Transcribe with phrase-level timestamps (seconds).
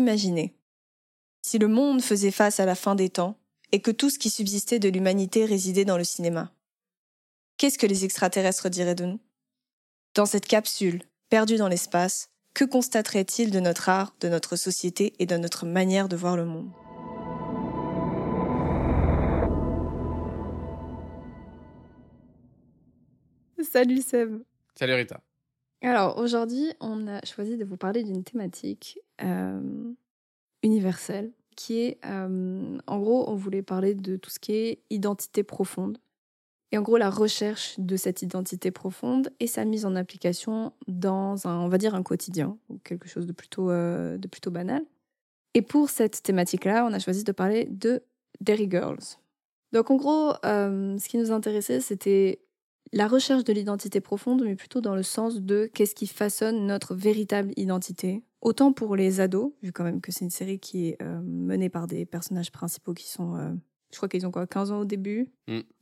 [0.00, 0.56] Imaginez.
[1.42, 3.38] Si le monde faisait face à la fin des temps
[3.70, 6.54] et que tout ce qui subsistait de l'humanité résidait dans le cinéma.
[7.58, 9.20] Qu'est-ce que les extraterrestres diraient de nous?
[10.14, 15.26] Dans cette capsule, perdue dans l'espace, que constateraient-ils de notre art, de notre société et
[15.26, 16.72] de notre manière de voir le monde?
[23.70, 24.40] Salut Seb.
[24.74, 25.20] Salut Rita.
[25.82, 29.92] Alors aujourd'hui, on a choisi de vous parler d'une thématique euh,
[30.62, 35.42] universelle qui est, euh, en gros, on voulait parler de tout ce qui est identité
[35.42, 35.98] profonde.
[36.72, 41.46] Et en gros, la recherche de cette identité profonde et sa mise en application dans
[41.46, 44.82] un, on va dire, un quotidien, ou quelque chose de plutôt, euh, de plutôt banal.
[45.54, 48.02] Et pour cette thématique-là, on a choisi de parler de
[48.40, 49.18] Derry Girls.
[49.72, 52.40] Donc en gros, ce qui nous intéressait, c'était
[52.92, 56.94] la recherche de l'identité profonde, mais plutôt dans le sens de qu'est-ce qui façonne notre
[56.94, 58.24] véritable identité.
[58.40, 61.68] Autant pour les ados, vu quand même que c'est une série qui est euh, menée
[61.68, 63.52] par des personnages principaux qui sont, euh,
[63.92, 65.28] je crois qu'ils ont quoi, 15 ans au début,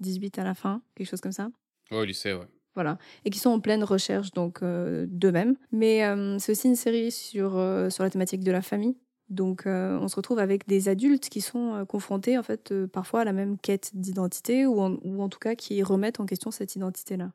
[0.00, 0.40] 18 mm.
[0.40, 1.50] à la fin, quelque chose comme ça.
[1.90, 2.48] au lycée, ouais.
[2.74, 5.56] Voilà, et qui sont en pleine recherche donc euh, d'eux-mêmes.
[5.72, 6.02] Mais
[6.38, 7.52] c'est aussi une série sur,
[7.90, 8.96] sur la thématique de la famille,
[9.28, 12.86] donc, euh, on se retrouve avec des adultes qui sont euh, confrontés, en fait, euh,
[12.86, 16.76] parfois à la même quête d'identité, ou, en, tout cas qui remettent en question cette
[16.76, 17.32] identité-là.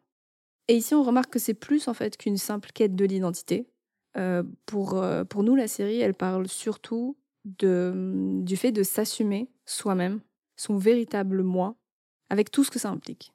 [0.67, 3.67] Et ici, on remarque que c'est plus, en fait, qu'une simple quête de l'identité.
[4.65, 10.21] pour, pour nous, la série, elle parle surtout de, du fait de s'assumer soi-même,
[10.55, 11.75] son véritable moi,
[12.29, 13.33] avec tout ce que ça implique.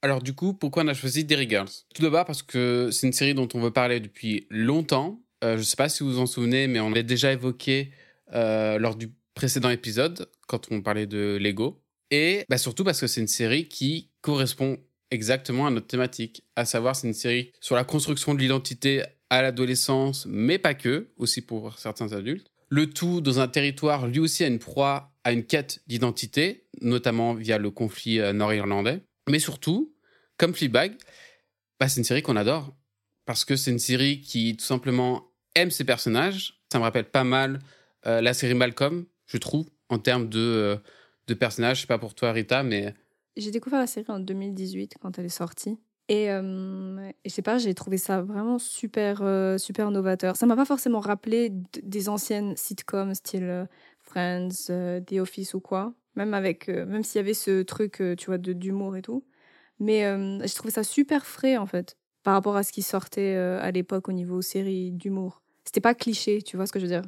[0.00, 1.70] Alors du coup, pourquoi on a choisi Derry Girls?
[1.94, 5.62] Tout d'abord parce que c'est une série dont on veut parler depuis longtemps, je ne
[5.62, 7.90] sais pas si vous vous en souvenez, mais on l'a déjà évoqué
[8.32, 11.82] euh, lors du précédent épisode, quand on parlait de Lego.
[12.10, 14.78] Et bah, surtout parce que c'est une série qui correspond
[15.10, 16.44] exactement à notre thématique.
[16.56, 21.08] À savoir, c'est une série sur la construction de l'identité à l'adolescence, mais pas que,
[21.16, 22.46] aussi pour certains adultes.
[22.68, 27.34] Le tout dans un territoire lui aussi à une proie à une quête d'identité, notamment
[27.34, 29.02] via le conflit euh, nord-irlandais.
[29.28, 29.94] Mais surtout,
[30.36, 30.94] comme Fleabag,
[31.78, 32.74] bah, c'est une série qu'on adore.
[33.24, 36.60] Parce que c'est une série qui tout simplement aime ces personnages.
[36.72, 37.58] Ça me rappelle pas mal
[38.06, 40.76] euh, la série Malcolm, je trouve, en termes de, euh,
[41.26, 41.78] de personnages.
[41.78, 42.94] Je sais pas pour toi, Rita, mais.
[43.36, 45.78] J'ai découvert la série en 2018 quand elle est sortie.
[46.08, 49.22] Et, euh, je sais pas, j'ai trouvé ça vraiment super,
[49.58, 50.36] super novateur.
[50.36, 51.50] Ça m'a pas forcément rappelé
[51.82, 53.68] des anciennes sitcoms style
[54.00, 54.66] Friends,
[55.06, 55.94] The Office ou quoi.
[56.16, 59.24] Même avec, même s'il y avait ce truc, tu vois, d'humour et tout.
[59.78, 60.02] Mais
[60.46, 64.08] j'ai trouvé ça super frais en fait, par rapport à ce qui sortait à l'époque
[64.08, 67.04] au niveau série d'humour c'était pas cliché, tu vois ce que je veux dire?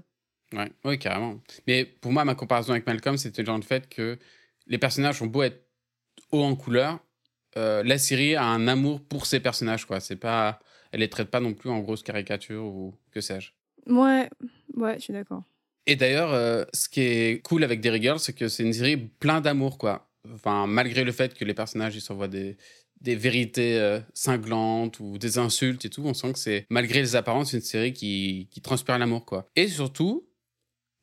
[0.52, 1.40] Ouais, oui, carrément.
[1.66, 4.18] Mais pour moi, ma comparaison avec Malcolm, c'était genre le fait que
[4.66, 5.66] les personnages ont beau être
[6.30, 6.98] haut en couleur,
[7.56, 10.00] euh, la série a un amour pour ses personnages, quoi.
[10.00, 10.60] C'est pas,
[10.92, 13.50] elle les traite pas non plus en grosse caricature ou que sais-je.
[13.86, 14.28] Ouais,
[14.74, 15.42] ouais, je suis d'accord.
[15.86, 18.96] Et d'ailleurs, euh, ce qui est cool avec Derry Girls, c'est que c'est une série
[18.96, 20.08] plein d'amour, quoi.
[20.32, 22.56] Enfin, malgré le fait que les personnages ils s'envoient des,
[23.04, 26.02] des vérités euh, cinglantes ou des insultes et tout.
[26.04, 29.48] On sent que c'est, malgré les apparences, une série qui, qui transpire l'amour, quoi.
[29.54, 30.26] Et surtout,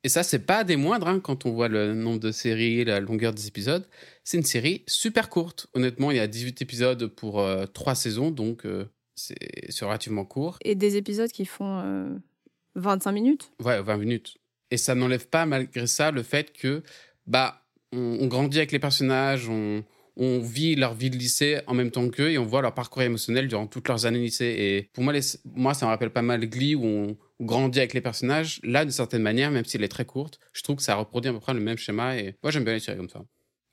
[0.03, 2.99] et ça, c'est pas des moindres hein, quand on voit le nombre de séries, la
[2.99, 3.87] longueur des épisodes,
[4.23, 5.67] c'est une série super courte.
[5.73, 8.85] Honnêtement, il y a 18 épisodes pour euh, 3 saisons, donc euh,
[9.15, 10.57] c'est relativement court.
[10.65, 12.19] Et des épisodes qui font
[12.75, 13.51] 25 euh, minutes?
[13.63, 14.37] Ouais, 20 minutes.
[14.71, 16.81] Et ça n'enlève pas, malgré ça, le fait que,
[17.27, 19.83] bah, on grandit avec les personnages, on,
[20.17, 23.01] on vit leur vie de lycée en même temps qu'eux et on voit leur parcours
[23.01, 24.55] émotionnel durant toutes leurs années de lycée.
[24.57, 25.13] Et pour moi,
[25.45, 28.59] moi ça me rappelle pas mal Glee où on, grandit avec les personnages.
[28.63, 31.29] Là, d'une certaine manière, même si elle est très courte, je trouve que ça reproduit
[31.29, 33.23] à peu près le même schéma et moi, j'aime bien les séries comme ça.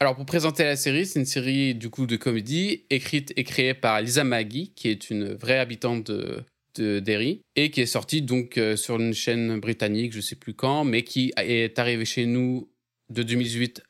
[0.00, 3.74] Alors, pour présenter la série, c'est une série du coup de comédie écrite et créée
[3.74, 6.44] par Lisa Maggie, qui est une vraie habitante de,
[6.76, 10.54] de Derry et qui est sortie donc euh, sur une chaîne britannique, je sais plus
[10.54, 12.70] quand, mais qui est arrivée chez nous
[13.10, 13.82] de 2018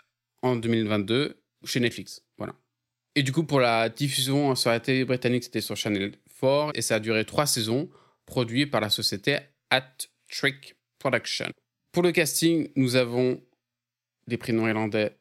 [0.42, 2.22] en 2022 chez Netflix.
[3.18, 6.82] Et du coup, pour la diffusion sur la télé britannique, c'était sur Channel 4 et
[6.82, 7.90] ça a duré trois saisons,
[8.26, 9.38] produit par la société
[9.70, 9.82] At
[10.30, 11.48] Trick Production.
[11.90, 13.42] Pour le casting, nous avons
[14.28, 15.16] des prénoms irlandais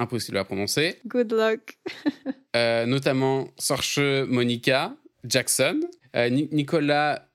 [0.00, 0.98] impossibles à prononcer.
[1.06, 1.78] Good luck.
[2.56, 5.82] euh, notamment Sorche Monica Jackson,
[6.16, 7.28] euh, Nicolas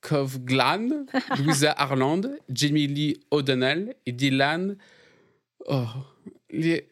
[0.00, 1.04] Kovglan,
[1.38, 4.78] Louisa Harland, Jamie Lee O'Donnell et Dylan.
[5.66, 5.84] Oh,
[6.48, 6.88] les.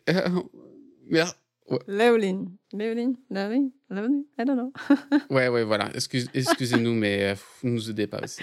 [1.71, 2.51] Euh, Léoline.
[2.73, 4.73] Léoline Léoline Léoline I don't know.
[5.31, 5.91] ouais, ouais, voilà.
[5.95, 8.41] Excuse, excusez-nous, mais euh, vous nous aidez pas aussi.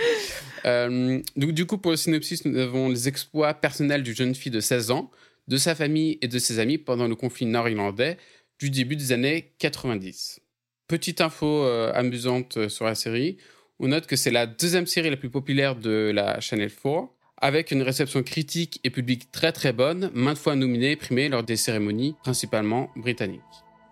[0.65, 4.51] Euh, donc, du coup, pour le synopsis, nous avons les exploits personnels d'une jeune fille
[4.51, 5.11] de 16 ans,
[5.47, 8.17] de sa famille et de ses amis pendant le conflit nord-irlandais
[8.59, 10.39] du début des années 90.
[10.87, 13.37] Petite info euh, amusante sur la série,
[13.79, 17.71] on note que c'est la deuxième série la plus populaire de la Channel 4, avec
[17.71, 21.57] une réception critique et publique très très bonne, maintes fois nominée et primée lors des
[21.57, 23.41] cérémonies, principalement britanniques.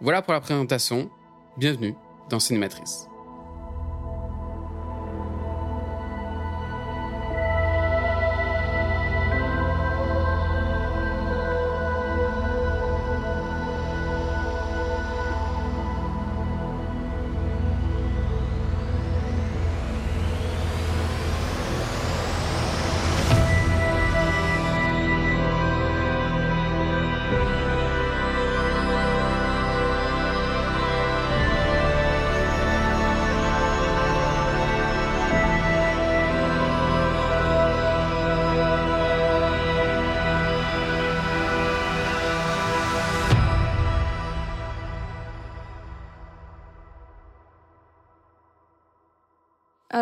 [0.01, 1.09] Voilà pour la présentation.
[1.57, 1.94] Bienvenue
[2.30, 3.07] dans Cinématrice.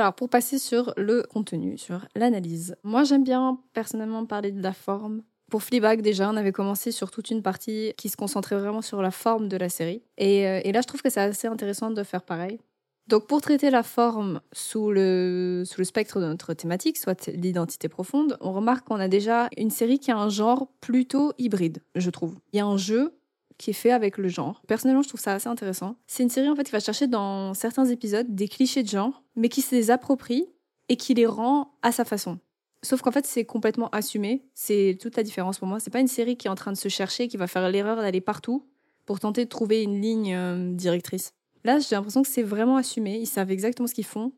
[0.04, 2.76] Alors, pour passer sur le contenu, sur l'analyse.
[2.84, 5.24] Moi, j'aime bien personnellement parler de la forme.
[5.50, 9.02] Pour Fleabag, déjà, on avait commencé sur toute une partie qui se concentrait vraiment sur
[9.02, 10.04] la forme de la série.
[10.18, 12.60] Et, euh, là, je trouve que c'est assez intéressant de faire pareil.
[13.08, 18.52] Donc, pour traiter la forme sous le spectre de notre thématique, soit l'identité profonde, on
[18.52, 22.36] remarque qu'on a déjà une série qui a un genre plutôt hybride, je trouve.
[22.52, 23.14] Il y a un jeu
[23.58, 24.62] qui est fait avec le genre.
[24.68, 25.96] Personnellement, je trouve ça assez intéressant.
[26.08, 29.24] C'est une série en fait qui va chercher dans certains épisodes des clichés de genre,
[29.36, 30.48] mais qui se les approprie
[30.90, 32.40] et qui les rend à sa façon.
[32.82, 34.44] Sauf qu'en fait, c'est complètement assumé.
[34.54, 35.80] C'est toute la différence pour moi.
[35.80, 37.96] C'est pas une série qui est en train de se chercher, qui va faire l'erreur
[37.96, 38.68] d'aller partout
[39.06, 41.34] pour tenter de trouver une ligne euh, directrice.
[41.64, 43.18] Là, j'ai l'impression que c'est vraiment assumé.
[43.18, 44.34] Ils savent exactement ce qu'ils font.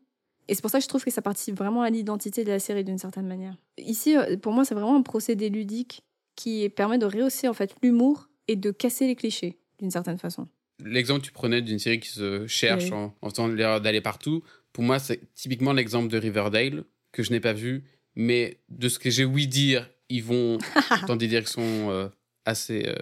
[0.48, 2.60] Et c'est pour ça que je trouve que ça participe vraiment à l'identité de la
[2.60, 3.56] série d'une certaine manière.
[3.78, 6.02] Ici, euh, pour moi, c'est vraiment un procédé ludique
[6.36, 10.48] qui permet de rehausser en fait l'humour et de casser les clichés d'une certaine façon.
[10.84, 14.42] L'exemple que tu prenais d'une série qui se cherche en, en faisant l'erreur d'aller partout,
[14.72, 17.84] pour moi, c'est typiquement l'exemple de Riverdale, que je n'ai pas vu,
[18.14, 20.58] mais de ce que j'ai ouï dire, ils vont
[21.08, 22.08] dans des directions euh,
[22.44, 22.94] assez, euh,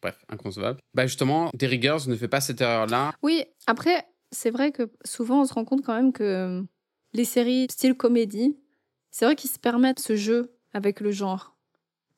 [0.00, 0.80] bref, inconcevables.
[0.94, 3.12] Bah justement, Derry Girls ne fait pas cette erreur-là.
[3.22, 6.62] Oui, après, c'est vrai que souvent on se rend compte quand même que euh,
[7.12, 8.56] les séries style comédie,
[9.10, 11.57] c'est vrai qu'ils se permettent ce jeu avec le genre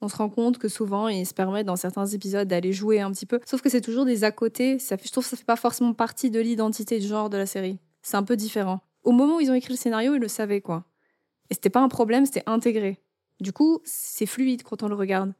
[0.00, 3.10] on se rend compte que souvent, ils se permettent dans certains épisodes d'aller jouer un
[3.12, 3.40] petit peu.
[3.44, 4.78] Sauf que c'est toujours des à côté.
[4.78, 7.46] Ça je trouve que ça fait pas forcément partie de l'identité de genre de la
[7.46, 7.78] série.
[8.02, 8.80] C'est un peu différent.
[9.02, 10.84] Au moment où ils ont écrit le scénario, ils le savaient, quoi.
[11.50, 13.00] Et c'était pas un problème, c'était intégré.
[13.40, 15.34] Du coup, c'est fluide quand on le regarde.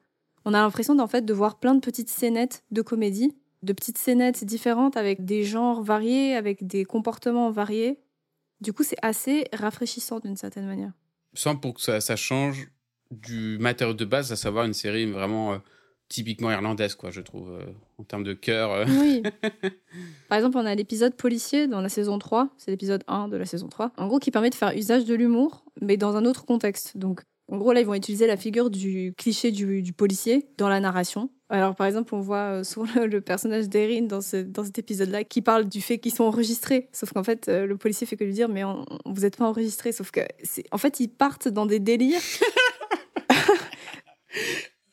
[0.45, 3.99] On a l'impression d'en fait de voir plein de petites scénettes de comédie, de petites
[3.99, 7.99] scénettes différentes avec des genres variés, avec des comportements variés.
[8.61, 10.93] Du coup, c'est assez rafraîchissant d'une certaine manière.
[11.35, 12.69] Sans pour que ça, ça change
[13.11, 15.59] du matériau de base, à savoir une série vraiment euh,
[16.09, 17.65] typiquement irlandaise, quoi, je trouve, euh,
[17.99, 18.73] en termes de cœur.
[18.73, 18.85] euh.
[18.89, 19.23] Oui.
[20.29, 23.45] Par exemple, on a l'épisode policier dans la saison 3, c'est l'épisode 1 de la
[23.47, 26.45] saison 3, en gros qui permet de faire usage de l'humour, mais dans un autre
[26.45, 26.97] contexte.
[26.97, 30.69] Donc, en gros, là, ils vont utiliser la figure du cliché du, du policier dans
[30.69, 31.31] la narration.
[31.49, 35.25] Alors, par exemple, on voit souvent le, le personnage d'Erin dans, ce, dans cet épisode-là
[35.25, 36.89] qui parle du fait qu'ils sont enregistrés.
[36.93, 39.91] Sauf qu'en fait, le policier fait que lui dire, mais on- vous n'êtes pas enregistrés.
[39.91, 40.21] Sauf que,
[40.71, 42.21] en fait, ils partent dans des délires.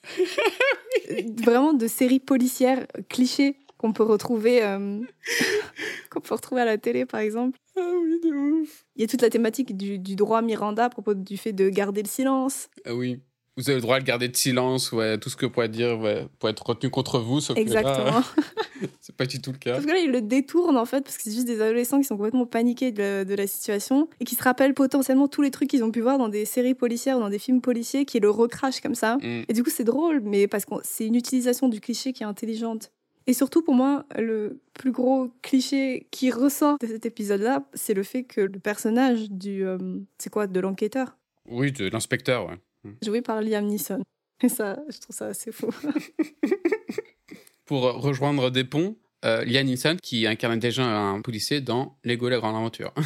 [1.44, 5.00] Vraiment de séries policières clichés qu'on peut retrouver euh,
[6.10, 7.60] qu'on peut retrouver à la télé par exemple.
[7.78, 8.86] Ah oui, de ouf.
[8.95, 11.69] Il y a toute la thématique du, du droit Miranda à propos du fait de
[11.69, 12.69] garder le silence.
[12.86, 13.22] Ah oui.
[13.57, 16.27] Vous avez le droit de garder de silence, ouais, tout ce que pourrait dire ouais,
[16.39, 18.22] pour être retenu contre vous, sauf Exactement.
[19.01, 19.74] c'est pas du tout le cas.
[19.74, 22.03] Parce que là, ils le détournent en fait, parce que c'est juste des adolescents qui
[22.05, 25.50] sont complètement paniqués de, la- de la situation et qui se rappellent potentiellement tous les
[25.51, 28.20] trucs qu'ils ont pu voir dans des séries policières ou dans des films policiers qui
[28.20, 29.17] le recrachent comme ça.
[29.17, 29.43] Mm.
[29.50, 32.27] Et du coup, c'est drôle, mais parce que c'est une utilisation du cliché qui est
[32.27, 32.91] intelligente.
[33.25, 38.03] Et surtout, pour moi, le plus gros cliché qui ressort de cet épisode-là, c'est le
[38.03, 39.65] fait que le personnage du.
[39.65, 39.77] euh,
[40.17, 41.17] c'est quoi De l'enquêteur,
[41.50, 42.55] Oui, de l'inspecteur, ouais.
[43.03, 44.01] Joué par Liam Neeson.
[44.44, 45.70] Et ça, je trouve ça assez fou.
[47.65, 52.29] Pour euh, rejoindre des ponts, euh, Liam Neeson qui incarne déjà un policier dans Lego
[52.29, 52.94] La Grande Aventure.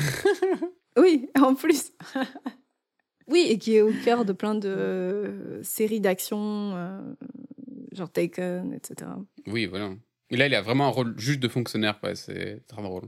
[0.97, 1.93] Oui, en plus.
[3.27, 7.00] oui, et qui est au cœur de plein de euh, séries d'action, euh,
[7.93, 9.09] genre Taken, etc.
[9.47, 9.91] oui, voilà.
[10.31, 12.13] Et là, il a vraiment un rôle juste de fonctionnaire, quoi.
[12.15, 13.03] C'est très drôle.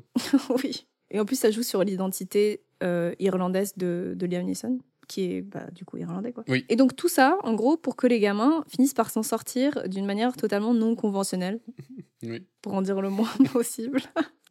[0.64, 0.88] oui.
[1.12, 5.42] Et en plus, ça joue sur l'identité euh, irlandaise de, de Liam Neeson, qui est
[5.42, 6.32] bah, du coup irlandais.
[6.34, 6.44] Quoi.
[6.48, 6.66] Oui.
[6.70, 10.06] Et donc tout ça, en gros, pour que les gamins finissent par s'en sortir d'une
[10.06, 11.60] manière totalement non conventionnelle,
[12.24, 12.46] Oui.
[12.62, 14.02] pour en dire le moins possible.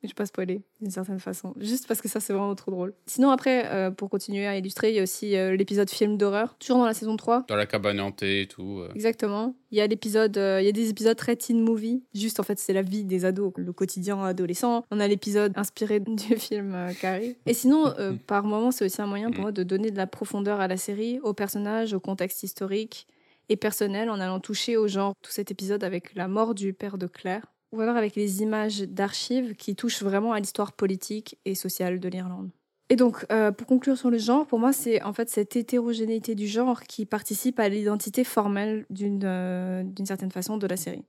[0.02, 2.71] Mais je vais pas spoiler d'une certaine façon, juste parce que ça c'est vraiment trop
[2.71, 2.94] drôle.
[3.06, 6.56] Sinon après, euh, pour continuer à illustrer, il y a aussi euh, l'épisode film d'horreur,
[6.59, 7.44] toujours dans la saison 3.
[7.49, 8.80] Dans la cabane hantée et tout.
[8.80, 8.88] euh.
[8.94, 9.54] Exactement.
[9.71, 12.02] Il y a l'épisode, il y a des épisodes très teen movie.
[12.14, 14.85] Juste en fait, c'est la vie des ados, le quotidien adolescent.
[14.90, 17.37] On a l'épisode inspiré du film Carrie.
[17.47, 17.94] Et sinon,
[18.26, 20.76] par moment, c'est aussi un moyen pour moi de donner de la profondeur à la
[20.76, 23.06] série, aux personnages, au contexte historique
[23.49, 26.99] et personnel, en allant toucher au genre tout cet épisode avec la mort du père
[26.99, 31.55] de Claire, ou alors avec les images d'archives qui touchent vraiment à l'histoire politique et
[31.55, 32.50] sociale de l'Irlande.
[32.88, 36.35] Et donc, euh, pour conclure sur le genre, pour moi, c'est en fait cette hétérogénéité
[36.35, 41.05] du genre qui participe à l'identité formelle d'une euh, certaine façon de la série.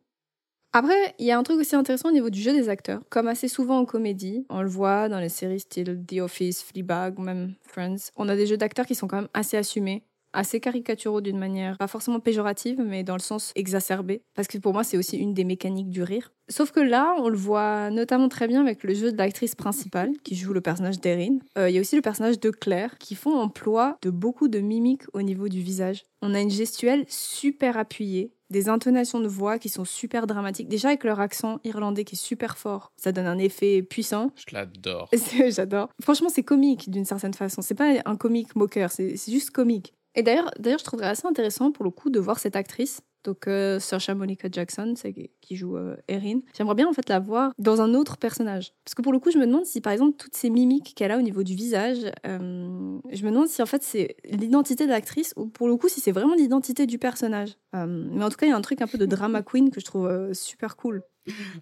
[0.71, 3.01] Après, il y a un truc aussi intéressant au niveau du jeu des acteurs.
[3.09, 7.19] Comme assez souvent en comédie, on le voit dans les séries style The Office, Fleabag
[7.19, 10.03] ou même Friends, on a des jeux d'acteurs qui sont quand même assez assumés,
[10.33, 14.21] assez caricaturaux d'une manière pas forcément péjorative, mais dans le sens exacerbé.
[14.35, 16.31] Parce que pour moi, c'est aussi une des mécaniques du rire.
[16.49, 20.11] Sauf que là, on le voit notamment très bien avec le jeu de l'actrice principale,
[20.23, 21.37] qui joue le personnage d'Erin.
[21.57, 24.59] Euh, Il y a aussi le personnage de Claire, qui font emploi de beaucoup de
[24.59, 26.03] mimiques au niveau du visage.
[26.21, 30.67] On a une gestuelle super appuyée, des intonations de voix qui sont super dramatiques.
[30.67, 34.31] Déjà avec leur accent irlandais qui est super fort, ça donne un effet puissant.
[34.35, 35.09] Je l'adore.
[35.49, 35.89] J'adore.
[36.01, 37.61] Franchement, c'est comique d'une certaine façon.
[37.61, 39.93] C'est pas un comique moqueur, c'est juste comique.
[40.15, 43.01] Et d'ailleurs, d'ailleurs, je trouverais assez intéressant pour le coup de voir cette actrice.
[43.23, 46.41] Donc, euh, Saoirse Monica Jackson, c'est qui joue euh, Erin.
[46.57, 48.73] J'aimerais bien en fait la voir dans un autre personnage.
[48.83, 51.11] Parce que pour le coup, je me demande si par exemple toutes ces mimiques qu'elle
[51.11, 54.91] a au niveau du visage, euh, je me demande si en fait c'est l'identité de
[54.91, 57.51] l'actrice ou pour le coup si c'est vraiment l'identité du personnage.
[57.75, 59.71] Euh, mais en tout cas, il y a un truc un peu de drama queen
[59.71, 61.01] que je trouve euh, super cool.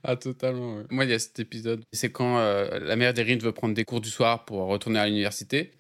[0.04, 0.78] Ah, totalement.
[0.78, 0.84] ouais.
[0.90, 1.84] Moi, il y a cet épisode.
[1.94, 5.06] C'est quand euh, la mère d'Erin veut prendre des cours du soir pour retourner à
[5.06, 5.74] l'université.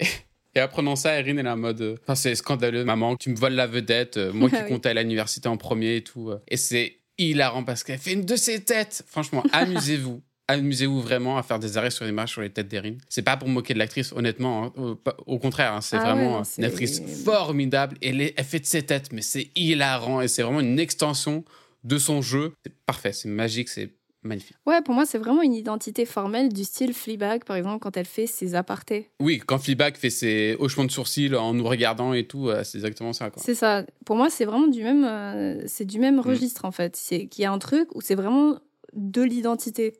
[0.55, 1.81] Et apprenant ça, Erin, elle est en mode.
[1.81, 4.17] euh, Enfin, c'est scandaleux, maman, tu me voles la vedette.
[4.17, 6.29] euh, moi qui comptais à l'université en premier et tout.
[6.29, 6.39] euh.
[6.49, 9.03] Et c'est hilarant parce qu'elle fait une de ses têtes.
[9.07, 10.21] Franchement, amusez-vous.
[10.47, 12.95] Amusez-vous vraiment à faire des arrêts sur l'image sur les têtes d'Erin.
[13.07, 14.73] C'est pas pour moquer de l'actrice, honnêtement.
[14.77, 14.95] hein.
[15.25, 17.95] Au, contraire, hein, c'est Ah vraiment une actrice formidable.
[18.01, 20.19] Et elle, est- elle fait de ses têtes, mais c'est hilarant.
[20.19, 21.45] Et c'est vraiment une extension
[21.85, 22.53] de son jeu.
[22.65, 23.91] C'est parfait, c'est magique, c'est
[24.23, 24.55] magnifique.
[24.65, 28.05] Ouais, pour moi, c'est vraiment une identité formelle du style Fleabag, par exemple, quand elle
[28.05, 29.09] fait ses apartés.
[29.19, 32.77] Oui, quand Fleabag fait ses hochements de sourcils en nous regardant et tout, euh, c'est
[32.77, 33.31] exactement ça.
[33.37, 33.85] C'est ça.
[34.05, 36.95] Pour moi, c'est vraiment du même, euh, c'est du même registre en fait.
[36.95, 38.57] C'est qu'il y a un truc où c'est vraiment
[38.93, 39.93] de l'identité.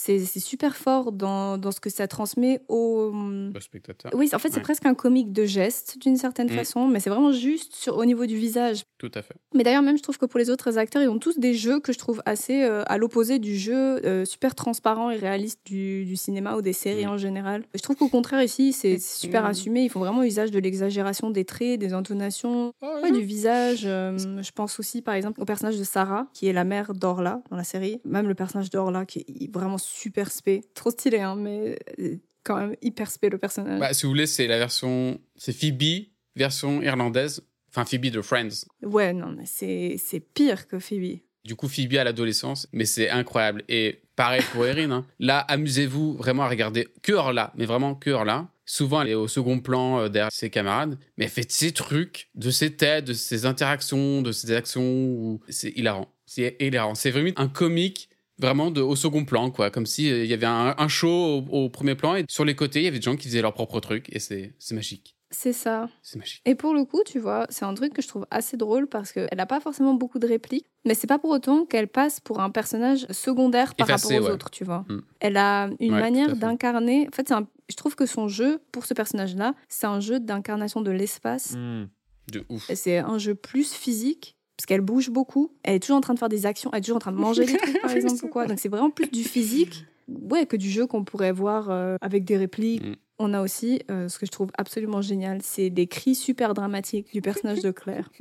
[0.00, 3.10] C'est super fort dans, dans ce que ça transmet au.
[3.12, 4.12] Le spectateur.
[4.14, 4.62] Oui, en fait, c'est Ouais.
[4.62, 6.56] presque un comique de geste d'une certaine Mm.
[6.56, 8.84] façon, mais c'est vraiment juste sur, au niveau du visage.
[8.98, 9.34] Tout à fait.
[9.54, 11.80] Mais d'ailleurs, même, je trouve que pour les autres acteurs, ils ont tous des jeux
[11.80, 13.74] que je trouve assez euh, à l'opposé du jeu
[14.06, 17.10] euh, super transparent et réaliste du, du cinéma ou des séries Mm.
[17.10, 17.64] en général.
[17.74, 19.82] Je trouve qu'au contraire, ici, c'est super assumé.
[19.84, 23.82] Ils font vraiment usage de l'exagération des traits, des intonations, ouais, du visage.
[23.84, 27.42] Euh, je pense aussi, par exemple, au personnage de Sarah, qui est la mère d'Orla
[27.50, 28.00] dans la série.
[28.04, 30.62] Même le personnage d'Orla, qui est vraiment super spé.
[30.74, 33.80] Trop stylé, hein, mais euh, quand même hyper spé le personnage.
[33.80, 35.20] Bah, si vous voulez, c'est la version.
[35.36, 37.42] C'est Phoebe, version irlandaise.
[37.70, 38.64] Enfin, Phoebe de Friends.
[38.82, 41.18] Ouais, non, mais c'est c'est pire que Phoebe.
[41.44, 43.64] Du coup, Phoebe à l'adolescence, mais c'est incroyable.
[43.68, 44.90] Et pareil pour Erin.
[44.90, 45.06] hein.
[45.18, 48.48] Là, amusez-vous vraiment à regarder que Orla, mais vraiment que Orla.
[48.66, 51.72] Souvent, elle est au second plan euh, derrière ses camarades, mais elle fait de ses
[51.72, 54.82] trucs, de ses têtes, de ses interactions, de ses actions.
[54.82, 56.12] où C'est hilarant.
[56.26, 56.94] C'est hilarant.
[56.94, 59.70] C'est vraiment un comique vraiment de, au second plan, quoi.
[59.70, 61.08] Comme s'il il y avait un, un show
[61.50, 63.42] au, au premier plan et sur les côtés, il y avait des gens qui faisaient
[63.42, 65.14] leur propre truc et c'est c'est magique.
[65.30, 65.90] C'est ça.
[66.02, 66.40] C'est magique.
[66.46, 69.12] Et pour le coup, tu vois, c'est un truc que je trouve assez drôle parce
[69.12, 72.40] qu'elle n'a pas forcément beaucoup de répliques, mais c'est pas pour autant qu'elle passe pour
[72.40, 74.34] un personnage secondaire par Effacé, rapport aux ouais.
[74.34, 74.86] autre, tu vois.
[74.88, 75.00] Mm.
[75.20, 77.08] Elle a une Ouais, manière d'incarner.
[77.12, 80.18] En fait, c'est un- je trouve que son jeu, pour ce personnage-là, c'est un jeu
[80.18, 81.52] d'incarnation de l'espace.
[81.58, 81.88] Hmm.
[82.32, 82.70] De ouf.
[82.74, 84.37] C'est un jeu plus physique.
[84.58, 86.82] Parce qu'elle bouge beaucoup, elle est toujours en train de faire des actions, elle est
[86.82, 88.44] toujours en train de manger des trucs par exemple ou quoi.
[88.46, 92.24] Donc c'est vraiment plus du physique, ouais, que du jeu qu'on pourrait voir euh, avec
[92.24, 92.84] des répliques.
[92.84, 92.96] Mm.
[93.20, 97.12] On a aussi euh, ce que je trouve absolument génial, c'est des cris super dramatiques
[97.12, 98.10] du personnage de Claire.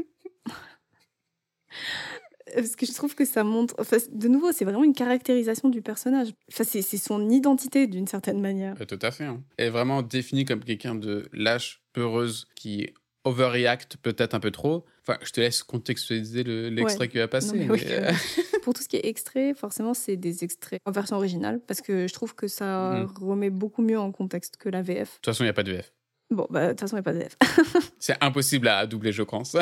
[2.56, 3.76] Parce que je trouve que ça montre.
[3.78, 6.30] Enfin, de nouveau, c'est vraiment une caractérisation du personnage.
[6.52, 8.76] Enfin, c'est c'est son identité d'une certaine manière.
[8.80, 9.26] Euh, tout à fait.
[9.26, 9.44] hein.
[9.58, 12.94] Elle est vraiment définie comme quelqu'un de lâche, peureuse, qui
[13.26, 14.86] overreact peut-être un peu trop.
[15.08, 17.08] Enfin, je te laisse contextualiser le- l'extrait Ouais.
[17.08, 17.48] qui va passer.
[17.48, 18.12] Non, mais mais, oui, euh,
[18.64, 21.62] Pour tout ce qui est extrait, forcément, c'est des extraits en version originale.
[21.66, 23.14] Parce que je trouve que ça Mhm.
[23.22, 24.98] remet beaucoup mieux en contexte que la VF.
[25.00, 25.94] De toute façon, il n'y a pas de VF.
[26.30, 27.38] Bon, bah, de toute façon, il n'y a pas de VF.
[28.00, 29.56] C'est impossible à doubler, je pense.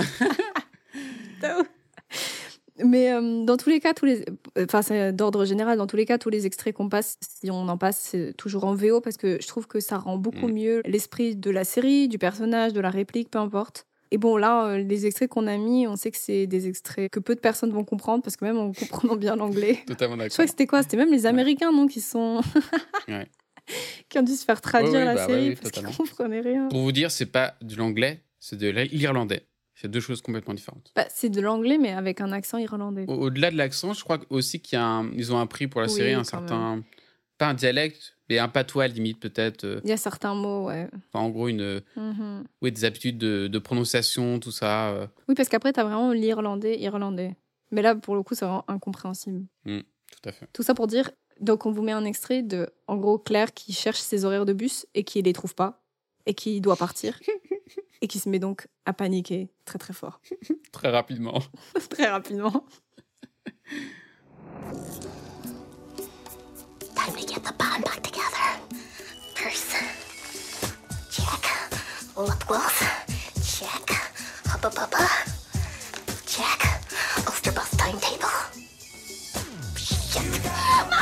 [2.84, 4.26] Mais euh, dans tous les cas, tous les,
[4.60, 7.70] enfin, c'est d'ordre général, dans tous les cas, tous les extraits qu'on passe, si on
[7.70, 10.54] en passe, c'est toujours en VO parce que je trouve que ça rend beaucoup Mm.
[10.54, 13.88] mieux l'esprit de la série, du personnage, de la réplique, peu importe.
[14.16, 17.12] Et bon, là, euh, les extraits qu'on a mis, on sait que c'est des extraits
[17.12, 19.80] que peu de personnes vont comprendre parce que même en comprenant bien l'anglais.
[19.86, 20.32] Totalement Je d'accord.
[20.34, 20.84] crois que c'était quoi?
[20.84, 22.40] C'était même les Américains, non, qui sont.
[23.10, 23.28] Ouais.
[24.10, 26.70] qui ont dû se faire traduire Ouais, la bah série oui, parce qu'ils comprenaient rien.
[26.70, 29.48] Pour vous dire, c'est pas de l'anglais, c'est de l'irlandais.
[29.74, 30.94] C'est deux choses complètement différentes.
[30.96, 33.04] Bah, c'est de l'anglais, mais avec un accent irlandais.
[33.10, 34.80] Au- Au-delà de l'accent, je crois aussi qu'ils
[35.34, 36.82] ont appris pour la Oui, série un certain.
[37.38, 39.64] Pas un dialecte, mais un patois limite peut-être.
[39.66, 40.90] euh, Il y a certains mots, ouais.
[41.14, 42.44] enfin, en gros, une, Mhm.
[42.62, 44.90] oui, des habitudes de, de prononciation, tout ça.
[44.90, 47.36] euh, Oui, parce qu'après, tu as vraiment l'irlandais, irlandais.
[47.72, 49.46] Mais là, pour le coup, c'est vraiment incompréhensible.
[49.66, 50.48] tout à fait.
[50.54, 51.10] Tout ça pour dire,
[51.42, 54.54] donc on vous met un extrait de, en gros, Claire qui cherche ses horaires de
[54.54, 55.84] bus et qui les trouve pas
[56.26, 57.20] et qui doit partir
[58.02, 60.22] et qui se met donc à paniquer très très fort,
[60.72, 61.42] Très rapidement.
[61.90, 62.66] très rapidement.
[66.96, 67.84] Time to get the bond
[72.16, 72.80] Gloss.
[73.44, 73.92] Check.
[74.46, 75.06] Hubba bubba.
[76.26, 76.62] Check.
[77.78, 78.26] Timetable.
[79.76, 80.22] Shit.
[80.22, 80.96] Timetable!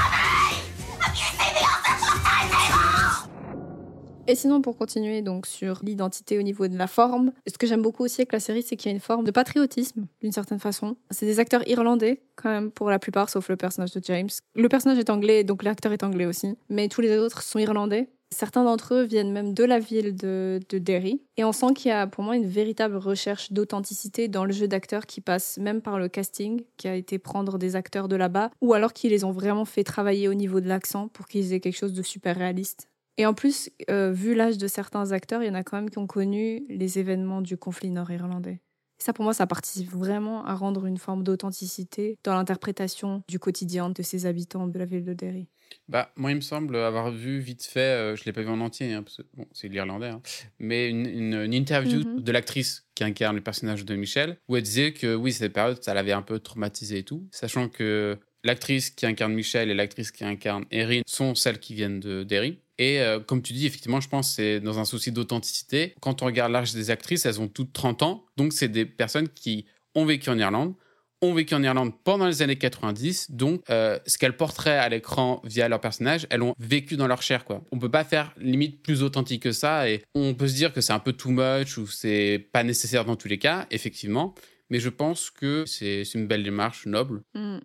[4.26, 7.84] Et sinon, pour continuer donc sur l'identité au niveau de la forme, ce que j'aime
[7.84, 10.60] beaucoup aussi avec la série, c'est qu'il y a une forme de patriotisme, d'une certaine
[10.60, 10.96] façon.
[11.12, 14.30] C'est des acteurs irlandais, quand même, pour la plupart, sauf le personnage de James.
[14.56, 18.10] Le personnage est anglais, donc l'acteur est anglais aussi, mais tous les autres sont irlandais.
[18.34, 21.22] Certains d'entre eux viennent même de la ville de, de Derry.
[21.38, 24.68] Et on sent qu'il y a pour moi une véritable recherche d'authenticité dans le jeu
[24.68, 28.50] d'acteurs qui passe même par le casting, qui a été prendre des acteurs de là-bas,
[28.62, 31.60] ou alors qu'ils les ont vraiment fait travailler au niveau de l'accent pour qu'ils aient
[31.60, 32.90] quelque chose de super réaliste.
[33.18, 35.90] Et en plus, euh, vu l'âge de certains acteurs, il y en a quand même
[35.90, 38.60] qui ont connu les événements du conflit nord-irlandais.
[39.00, 43.90] Ça, pour moi, ça participe vraiment à rendre une forme d'authenticité dans l'interprétation du quotidien
[43.90, 45.48] de ces habitants de la ville de Derry.
[45.90, 48.62] Bah, moi, il me semble avoir vu vite fait, euh, je l'ai pas vu en
[48.62, 50.22] entier, hein, parce que bon, c'est l'irlandais, hein,
[50.60, 52.24] mais une, une- une interview Mhm.
[52.24, 55.84] de l'actrice qui incarne le personnage de Michel, où elle disait que oui, cette période,
[55.84, 60.12] ça l'avait un peu traumatisé et tout, sachant que l'actrice qui incarne Michel et l'actrice
[60.12, 62.60] qui incarne Erin sont celles qui viennent de Derry.
[62.78, 65.94] Et euh, comme tu dis, effectivement, je pense c'est dans un souci d'authenticité.
[66.02, 69.30] Quand on regarde l'âge des actrices, elles ont toutes 30 ans, donc c'est des personnes
[69.30, 69.66] qui
[69.96, 70.74] ont vécu en Irlande,
[71.22, 75.42] ont vécu en Irlande pendant les années 90, donc euh, ce qu'elles porteraient à l'écran
[75.46, 77.64] via leur personnage, elles ont vécu dans leur chair, quoi.
[77.72, 80.82] On peut pas faire limite plus authentique que ça, et on peut se dire que
[80.82, 84.36] c'est un peu too much ou c'est pas nécessaire dans tous les cas, effectivement,
[84.70, 87.22] mais je pense que c'est une belle démarche noble.
[87.34, 87.60] Hmm.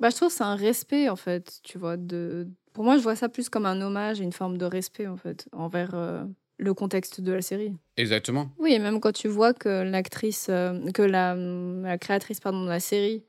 [0.00, 1.96] Bah, je trouve que c'est un respect, en fait, tu vois.
[1.96, 2.48] De...
[2.72, 5.16] Pour moi, je vois ça plus comme un hommage et une forme de respect, en
[5.16, 6.24] fait, envers euh,
[6.58, 7.74] le contexte de la série.
[7.96, 8.50] Exactement.
[8.58, 12.68] Oui, et même quand tu vois que l'actrice, euh, que la, la créatrice pardon, de
[12.68, 13.24] la série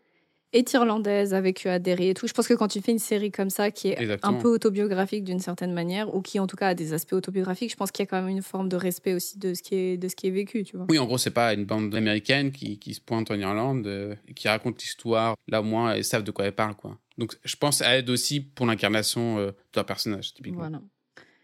[0.54, 3.00] est irlandaise, a vécu à Derry et tout, je pense que quand tu fais une
[3.00, 4.38] série comme ça qui est Exactement.
[4.38, 7.72] un peu autobiographique d'une certaine manière, ou qui en tout cas a des aspects autobiographiques,
[7.72, 9.76] je pense qu'il y a quand même une forme de respect aussi de ce qui
[9.76, 10.86] est, de ce qui est vécu, tu vois.
[10.90, 14.16] Oui, en gros, c'est pas une bande américaine qui, qui se pointe en Irlande euh,
[14.36, 15.36] qui raconte l'histoire.
[15.48, 16.98] Là, au moins, elles savent de quoi elles parlent, quoi.
[17.18, 20.60] Donc, je pense ça aide aussi pour l'incarnation euh, de leur personnage, typiquement.
[20.60, 20.82] Voilà.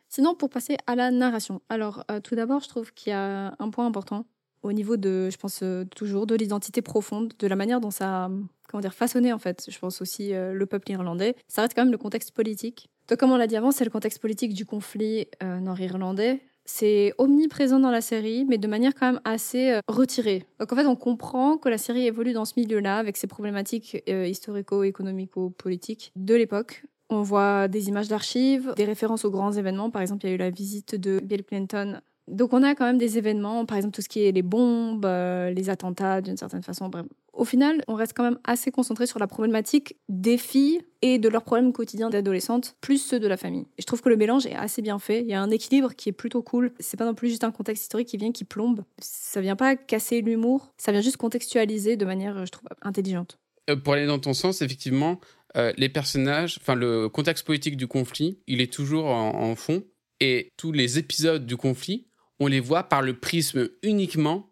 [0.10, 1.62] Sinon, pour passer à la narration.
[1.68, 4.26] Alors, euh, tout d'abord, je trouve qu'il y a un point important
[4.66, 8.26] au niveau de, je pense euh, toujours, de l'identité profonde, de la manière dont ça
[8.26, 8.32] a,
[8.68, 11.36] comment dire, façonné, en fait, je pense aussi euh, le peuple irlandais.
[11.48, 12.90] Ça reste quand même le contexte politique.
[13.08, 16.42] Donc, comme on l'a dit avant, c'est le contexte politique du conflit euh, nord-irlandais.
[16.66, 20.48] C'est omniprésent dans la série, mais de manière quand même assez retirée.
[20.60, 24.02] Donc en fait, on comprend que la série évolue dans ce milieu-là, avec ses problématiques
[24.08, 26.84] historico-économico-politiques de l'époque.
[27.12, 29.92] On voit des images d'archives, des références aux grands événements.
[29.92, 32.02] Par exemple, il y a eu la visite de Bill Clinton.
[32.28, 35.06] Donc on a quand même des événements, par exemple tout ce qui est les bombes,
[35.06, 36.90] euh, les attentats d'une certaine façon.
[36.90, 37.06] Bref.
[37.34, 41.30] Au final, on reste quand même assez concentré sur la problématique des filles et de
[41.30, 43.66] leurs problèmes quotidiens d'adolescentes, plus ceux de la famille.
[43.78, 45.22] Et je trouve que le mélange est assez bien fait.
[45.22, 46.74] Il y a un équilibre qui est plutôt cool.
[46.80, 48.84] C'est pas non plus juste un contexte historique qui vient, qui plombe.
[49.00, 53.38] Ça vient pas casser l'humour, ça vient juste contextualiser de manière, je trouve, intelligente.
[53.70, 55.20] Euh, pour aller dans ton sens, effectivement,
[55.58, 59.84] euh, les personnages, enfin, le contexte politique du conflit, il est toujours en, en fond.
[60.22, 62.08] Et tous les épisodes du conflit,
[62.40, 64.52] on les voit par le prisme uniquement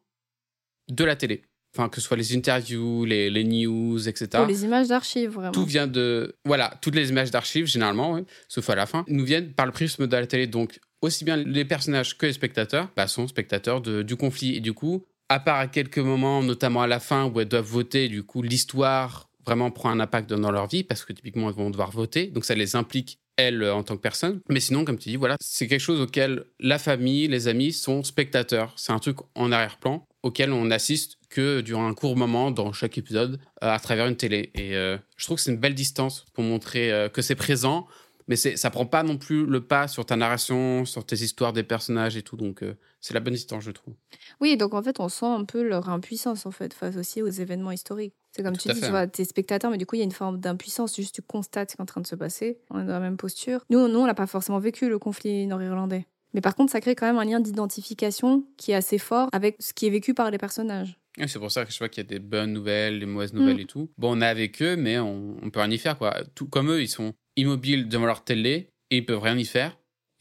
[0.89, 1.43] de la télé.
[1.75, 4.43] Enfin, que ce soit les interviews, les, les news, etc.
[4.47, 5.51] Les images d'archives, vraiment.
[5.51, 6.35] Tout vient de.
[6.45, 10.05] Voilà, toutes les images d'archives, généralement, sauf à la fin, nous viennent par le prisme
[10.05, 10.45] de la télé.
[10.45, 14.55] Donc, aussi bien les personnages que les spectateurs bah, sont spectateurs de- du conflit.
[14.55, 17.65] Et du coup, à part à quelques moments, notamment à la fin, où elles doivent
[17.65, 21.55] voter, du coup, l'histoire vraiment prend un impact dans leur vie, parce que typiquement, elles
[21.55, 22.27] vont devoir voter.
[22.27, 24.41] Donc, ça les implique, elles, en tant que personnes.
[24.49, 28.03] Mais sinon, comme tu dis, voilà, c'est quelque chose auquel la famille, les amis sont
[28.03, 28.73] spectateurs.
[28.77, 32.97] C'est un truc en arrière-plan auquel on assiste que durant un court moment dans chaque
[32.97, 34.51] épisode euh, à travers une télé.
[34.55, 37.87] Et euh, je trouve que c'est une belle distance pour montrer euh, que c'est présent,
[38.27, 41.63] Mais ça prend pas non plus le pas sur ta narration, sur tes histoires des
[41.63, 42.37] personnages et tout.
[42.37, 43.95] Donc, euh, c'est la bonne histoire, je trouve.
[44.39, 47.29] Oui, donc en fait, on sent un peu leur impuissance en fait face aussi aux
[47.29, 48.13] événements historiques.
[48.35, 50.01] C'est comme Tout tu dis, fait, tu vois, t'es spectateur, mais du coup, il y
[50.01, 50.95] a une forme d'impuissance.
[50.95, 52.57] Juste, tu constates ce qui est en train de se passer.
[52.71, 53.61] On est dans la même posture.
[53.69, 56.07] Nous, nous on n'a pas forcément vécu le conflit nord-irlandais.
[56.33, 59.55] Mais par contre, ça crée quand même un lien d'identification qui est assez fort avec
[59.59, 60.97] ce qui est vécu par les personnages.
[61.19, 63.33] Et c'est pour ça que je vois qu'il y a des bonnes nouvelles, des mauvaises
[63.33, 63.59] nouvelles Mm.
[63.59, 63.89] et tout.
[63.99, 66.15] Bon, on est avec eux, mais on, on peut rien y faire, quoi.
[66.33, 69.77] Tout comme eux, ils sont immobiles devant leur télé et ils peuvent rien y faire.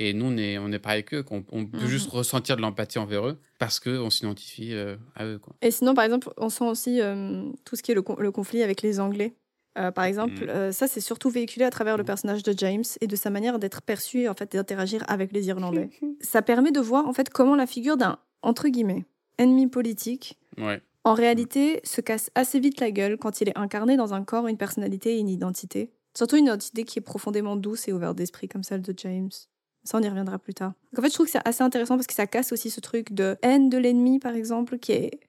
[0.09, 1.23] Et nous, on est, on est pas avec eux.
[1.23, 5.39] qu'on- On, peut juste ressentir de l'empathie envers eux parce qu'on s'identifie euh, à eux,
[5.39, 5.55] quoi.
[5.63, 8.31] Et sinon, par exemple, on sent aussi euh, tout ce qui est le, con- le
[8.33, 9.35] conflit avec les Anglais.
[9.79, 12.07] Euh, par exemple, euh, ça, c'est surtout véhiculé à travers le Mhm.
[12.07, 15.47] personnage de James et de sa manière d'être perçu et en fait d'interagir avec les
[15.49, 15.89] Irlandais.
[16.21, 19.05] ça permet de voir en fait comment la figure d'un entre guillemets
[19.39, 20.83] ennemi politique Ouais.
[21.05, 24.47] en réalité se casse assez vite la gueule quand il est incarné dans un corps,
[24.49, 25.91] une personnalité et une identité.
[26.15, 29.31] Surtout une identité qui est profondément douce et ouverte d'esprit comme celle de James.
[29.85, 30.73] Ça, on y reviendra plus tard.
[30.93, 32.81] Donc, en fait, je trouve que c'est assez intéressant parce que ça casse aussi ce
[32.81, 35.21] truc de haine de l'ennemi, par exemple, qui est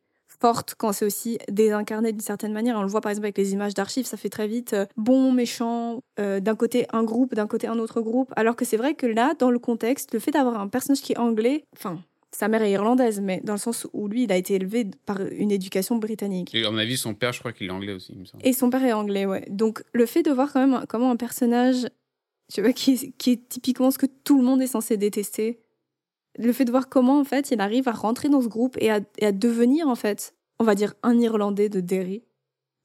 [0.43, 2.77] forte quand c'est aussi désincarné d'une certaine manière.
[2.77, 5.31] On le voit par exemple avec les images d'archives, ça fait très vite euh, bon,
[5.31, 8.33] méchant, euh, d'un côté un groupe, d'un côté un autre groupe.
[8.35, 11.13] Alors que c'est vrai que là, dans le contexte, le fait d'avoir un personnage qui
[11.13, 11.99] est anglais, enfin,
[12.31, 15.21] sa mère est irlandaise, mais dans le sens où lui, il a été élevé par
[15.21, 16.53] une éducation britannique.
[16.53, 18.45] Et à mon avis, son père, je crois qu'il est anglais aussi, il me semble.
[18.45, 19.45] Et son père est anglais, ouais.
[19.49, 21.87] Donc le fait de voir quand même comment un personnage,
[22.53, 25.59] tu vois, qui, qui est typiquement ce que tout le monde est censé détester,
[26.37, 28.91] le fait de voir comment en fait il arrive à rentrer dans ce groupe et
[28.91, 32.23] à, et à devenir en fait, on va dire un Irlandais de Derry,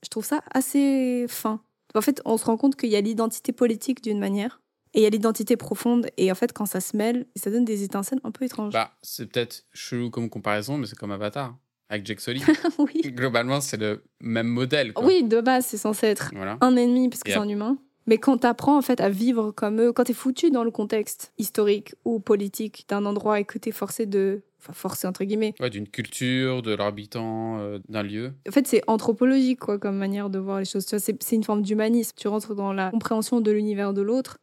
[0.03, 1.61] je trouve ça assez fin.
[1.95, 4.61] En fait, on se rend compte qu'il y a l'identité politique d'une manière
[4.95, 7.65] et il y a l'identité profonde et en fait quand ça se mêle, ça donne
[7.65, 8.73] des étincelles un peu étranges.
[8.73, 11.57] Bah, c'est peut-être chelou comme comparaison, mais c'est comme Avatar,
[11.89, 12.43] avec Jack Sully.
[12.79, 13.01] oui.
[13.03, 15.07] Globalement, c'est le même modèle, quoi.
[15.07, 16.59] oui, de base c'est censé être Voilà.
[16.61, 17.79] un ennemi parce que c'est un humain.
[18.09, 21.33] Mais quand t'apprends en fait à vivre comme eux, quand t'es foutu dans le contexte
[21.37, 25.55] historique ou politique d'un endroit et que t'es forcé de, enfin forcé entre guillemets.
[25.61, 28.33] Ouais, d'une culture, de l'habitant, euh, d'un lieu.
[28.49, 30.87] En fait, c'est anthropologique quoi comme manière de voir les choses.
[30.87, 32.15] Tu vois, c'est c'est une forme d'humanisme.
[32.17, 34.39] Tu rentres dans la compréhension de l'univers de l'autre.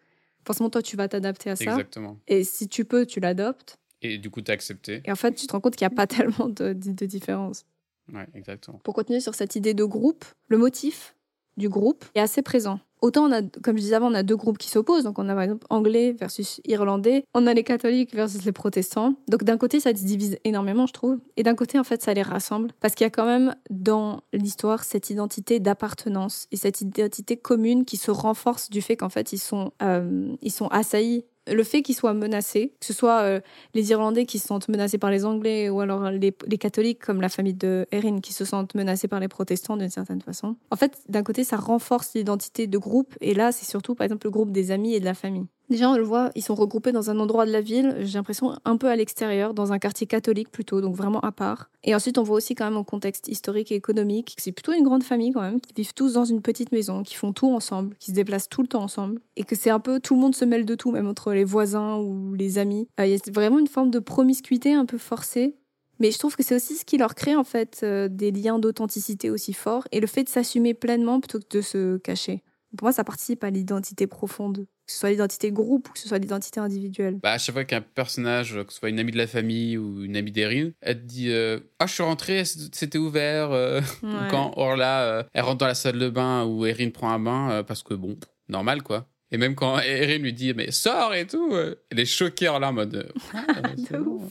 [0.46, 1.64] Forcément, toi, tu vas t'adapter à ça.
[1.64, 2.20] Exactement.
[2.28, 3.78] Et si tu peux, tu l'adoptes.
[4.04, 5.02] Et du coup, t'as accepté.
[5.06, 7.06] Et en fait, tu te rends compte qu'il n'y a pas tellement de, de, de
[7.08, 7.66] différence.
[8.14, 8.80] Ouais, exactement.
[8.84, 11.16] Pour continuer sur cette idée de groupe, le motif
[11.58, 12.80] du groupe est assez présent.
[13.02, 15.04] Autant on a, comme je disais avant, on a deux groupes qui s'opposent.
[15.04, 17.26] Donc on a par exemple anglais versus irlandais.
[17.34, 19.16] On a les catholiques versus les protestants.
[19.28, 21.20] Donc d'un côté, ça se divise énormément, je trouve.
[21.38, 22.72] Et d'un côté, en fait, ça les rassemble.
[22.80, 27.86] Parce qu'il y a quand même dans l'histoire cette identité d'appartenance et cette identité commune
[27.86, 31.26] qui se renforce du fait qu'en fait, ils sont, euh, ils sont assaillis.
[31.48, 33.40] Le fait qu'ils soient menacés, que ce soit euh,
[33.74, 37.22] les Irlandais qui se sentent menacés par les Anglais ou alors les, les catholiques comme
[37.22, 40.56] la famille de Erin qui se sentent menacés par les protestants d'une certaine façon.
[40.72, 44.28] En fait, d'un côté, ça renforce l'identité de groupe et là, c'est surtout par exemple
[44.28, 45.46] le groupe des amis et de la famille.
[45.70, 48.56] Déjà, on le voit, ils sont regroupés dans un endroit de la ville, j'ai l'impression
[48.66, 51.72] un peu à l'extérieur, dans un quartier catholique plutôt, donc vraiment à part.
[51.84, 54.36] Et ensuite, on voit aussi quand même un contexte historique et économique.
[54.38, 57.16] C'est plutôt une grande famille quand même, qui vivent tous dans une petite maison, qui
[57.16, 59.22] font tout ensemble, qui se déplacent tout le temps ensemble.
[59.38, 61.44] Et que c'est un peu, tout le monde se mêle de tout, même entre les
[61.44, 62.88] voisins ou les amis.
[63.00, 65.56] Euh, Il y a vraiment une forme de promiscuité un peu forcée.
[66.00, 68.60] Mais je trouve que c'est aussi ce qui leur crée en fait euh, des liens
[68.60, 72.44] d'authenticité aussi forts et le fait de s'assumer pleinement plutôt que de se cacher.
[72.78, 76.00] Pour moi, ça participe à l'identité profonde, que ce soit l'identité de groupe ou que
[76.00, 77.20] ce soit l'identité individuelle.
[77.22, 80.04] Bah, à chaque fois qu'un personnage, que ce soit une amie de la famille ou
[80.04, 83.52] une amie d'Erin, elle te dit euh, Ah, je suis rentrée, c'était ouvert.
[83.52, 83.82] euh.
[84.04, 84.08] Ou.
[84.30, 87.52] Quand Orla, euh, elle rentre dans la salle de bain où Erin prend un bain,
[87.52, 88.18] euh, parce que bon,
[88.50, 89.08] normal quoi.
[89.32, 91.52] Et même quand Erin lui dit Mais sors et tout,
[91.90, 93.44] elle est choquée Orla en mode Ah,
[93.78, 94.22] c'est De bon.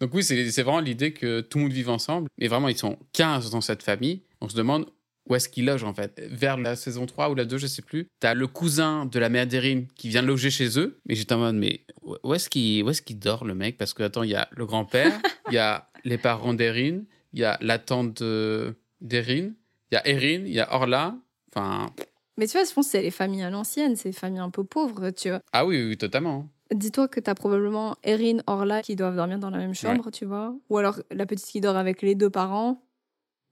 [0.00, 2.28] Donc, oui, c'est c'est vraiment l'idée que tout le monde vive ensemble.
[2.38, 4.22] Mais vraiment, ils sont 15 dans cette famille.
[4.40, 4.86] On se demande
[5.28, 6.20] où est-ce qu'ils logent en fait.
[6.30, 8.08] Vers la saison 3 ou la 2, je sais plus.
[8.20, 11.00] T'as le cousin de la mère d'Erin qui vient loger chez eux.
[11.08, 11.84] Mais j'étais en mode, mais
[12.22, 13.76] où est-ce qu'il est qu'il dort le mec?
[13.78, 17.00] Parce que, attends, il y a le grand-père, il y a les parents d'Erin,
[17.32, 19.50] il y a la tante de- d'Erin,
[19.90, 21.16] il y a Erin, il y a Orla.
[21.54, 21.90] Enfin,
[22.36, 24.50] Mais tu vois, je pense que c'est les familles à l'ancienne, c'est les familles un
[24.50, 25.40] peu pauvres, tu vois.
[25.52, 26.48] ah oui, oui, totalement.
[26.74, 30.52] Dis-toi que t'as probablement Erin, Orla qui doivent dormir dans la même chambre, tu vois.
[30.68, 32.82] Ou alors la petite qui dort avec les deux parents.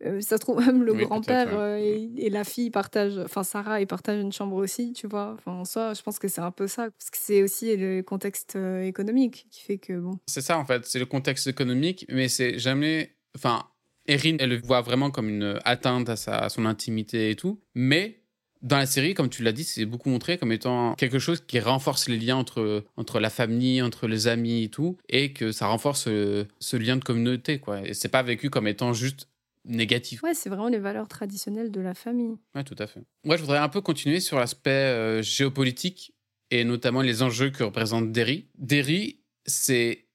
[0.05, 3.45] Euh, ça se trouve même le Oui, grand-père euh, et, et la fille partagent, enfin
[3.45, 5.35] Sarah, ils partagent une chambre aussi, tu vois.
[5.39, 6.91] Enfin, en soi, je pense que c'est un peu ça.
[6.91, 10.19] Parce que c'est aussi le contexte euh, économique qui fait que, bon.
[10.27, 13.17] C'est ça en fait, c'est le contexte économique, mais c'est jamais.
[13.37, 13.65] Enfin,
[14.07, 17.61] Erin, elle le voit vraiment comme une atteinte à, sa, à son intimité et tout,
[17.75, 18.21] mais
[18.65, 21.61] dans la série, comme tu l'as dit, c'est beaucoup montré comme étant quelque chose qui
[21.61, 25.67] renforce les liens entre, entre la famille, entre les amis et tout, et que ça
[25.67, 27.87] renforce euh, ce lien de communauté, quoi.
[27.87, 29.29] Et c'est pas vécu comme étant juste
[29.65, 30.23] négatif.
[30.23, 32.37] Ouais, c'est vraiment les valeurs traditionnelles de la famille.
[32.55, 33.01] Ouais, tout à fait.
[33.25, 36.15] Moi, je voudrais un peu continuer sur l'aspect euh, géopolitique
[36.51, 38.49] et notamment les enjeux que représente Derry.
[38.57, 40.07] Derry, c'est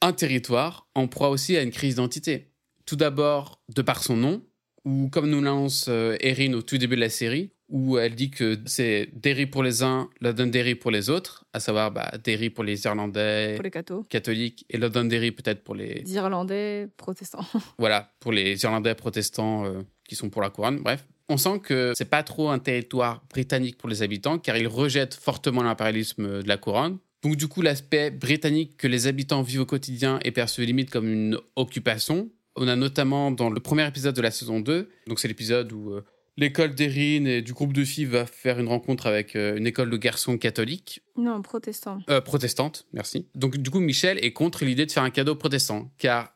[0.00, 2.52] un territoire en proie aussi à une crise d'identité.
[2.86, 4.42] Tout d'abord, de par son nom,
[4.84, 8.30] ou comme nous lance euh, Erin au tout début de la série, où elle dit
[8.30, 12.64] que c'est Derry pour les uns, Londonderry pour les autres, à savoir bah, Derry pour
[12.64, 14.04] les Irlandais Pour les cathos.
[14.08, 17.46] catholiques et Londonderry peut-être pour les Les Irlandais protestants.
[17.78, 20.80] voilà pour les Irlandais protestants euh, qui sont pour la couronne.
[20.80, 24.66] Bref, on sent que c'est pas trop un territoire britannique pour les habitants car ils
[24.68, 26.98] rejettent fortement l'impérialisme de la couronne.
[27.22, 31.06] Donc du coup, l'aspect britannique que les habitants vivent au quotidien est perçu limite comme
[31.06, 32.30] une occupation.
[32.56, 35.92] On a notamment dans le premier épisode de la saison 2, donc c'est l'épisode où
[35.92, 36.04] euh,
[36.40, 39.90] l'école d'Erin et du groupe de filles va faire une rencontre avec euh, une école
[39.90, 42.00] de garçons catholiques, Non, protestants.
[42.10, 43.26] euh, protestante, merci.
[43.36, 46.34] Donc du coup, Michel est contre l'idée de faire un cadeau protestant, car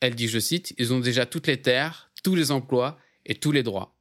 [0.00, 3.52] elle dit, je cite, ils ont déjà toutes les terres, tous les emplois et tous
[3.52, 3.94] les droits.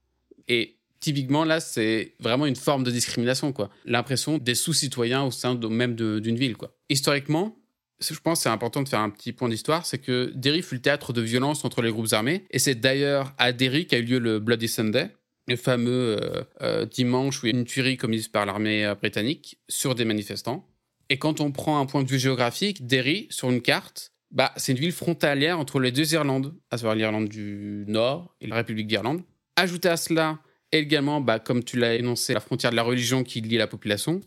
[0.47, 3.69] Et typiquement, là, c'est vraiment une forme de discrimination, quoi.
[3.85, 6.75] L'impression des sous-citoyens au sein de- même d'une ville, quoi.
[6.89, 7.55] Historiquement,
[7.99, 10.75] je pense que c'est important de faire un petit point d'histoire, c'est que Derry fut
[10.75, 14.03] le théâtre de violence entre les groupes armés, et c'est d'ailleurs à Derry qu'a eu
[14.03, 15.11] lieu le Bloody Sunday,
[15.47, 18.95] le fameux euh, euh, dimanche où il y a une tuerie commise par l'armée euh,
[18.95, 20.67] britannique sur des manifestants.
[21.09, 24.71] Et quand on prend un point de vue géographique, Derry, sur une carte, bah, c'est
[24.71, 28.87] une ville frontalière entre les deux Irlandes, à savoir l'Irlande du Nord et la République
[28.87, 29.21] d'Irlande.
[29.57, 30.39] Ajouté à cela,
[30.71, 34.21] également, bah, comme tu l'as énoncé, la frontière de la religion qui lie la population,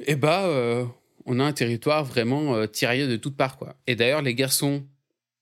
[0.00, 0.84] et bah, euh,
[1.26, 3.56] on a un territoire vraiment euh, tiraillé de toutes parts.
[3.56, 3.76] Quoi.
[3.86, 4.84] Et d'ailleurs, les garçons,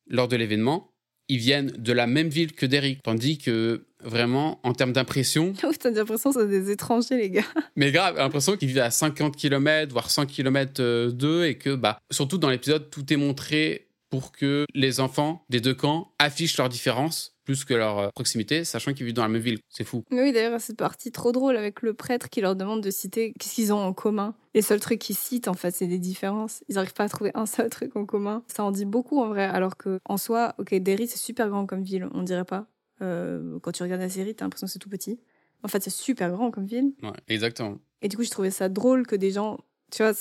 [0.08, 0.92] lors de l'événement,
[1.28, 5.76] ils viennent de la même ville que Derry, tandis que vraiment, en termes d'impression, Oui,
[5.78, 7.44] t'as l'impression que c'est des étrangers, les gars.
[7.74, 11.98] mais grave, l'impression qu'ils vivent à 50 km, voire 100 km d'eux, et que, bah,
[12.10, 13.85] surtout dans l'épisode, tout est montré
[14.16, 18.64] pour que les enfants des deux camps affichent leurs différences plus que leur euh, proximité,
[18.64, 19.58] sachant qu'ils vivent dans la même ville.
[19.68, 20.04] C'est fou.
[20.10, 23.34] Mais oui, d'ailleurs, cette partie trop drôle avec le prêtre qui leur demande de citer
[23.38, 24.34] qu'est-ce qu'ils ont en commun.
[24.54, 26.64] Les seuls trucs qu'ils citent, en fait, c'est des différences.
[26.68, 28.42] Ils n'arrivent pas à trouver un seul truc en commun.
[28.48, 29.44] Ça en dit beaucoup, en vrai.
[29.44, 32.66] Alors que, en soi, ok, Derry, c'est super grand comme ville, on dirait pas.
[33.02, 35.20] Euh, quand tu regardes la série, t'as l'impression que c'est tout petit.
[35.62, 36.94] En fait, c'est super grand comme ville.
[37.02, 37.78] Ouais, exactement.
[38.00, 39.58] Et du coup, je trouvais ça drôle que des gens,
[39.92, 40.14] tu vois,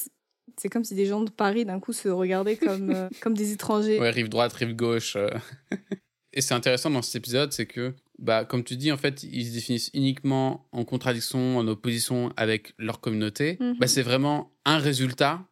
[0.57, 3.51] c'est- comme si des gens de Paris, d'un coup, se regardaient comme, euh, comme des
[3.51, 3.99] étrangers.
[3.99, 5.15] Ouais, rive droite, rive gauche.
[5.15, 5.29] euh.
[6.33, 9.47] Et c'est intéressant dans cet épisode, c'est que, bah, comme tu dis, en fait, ils
[9.47, 13.57] se définissent uniquement en contradiction, en opposition avec leur communauté.
[13.61, 13.77] Mhm.
[13.79, 15.45] Bah, c'est vraiment un résultat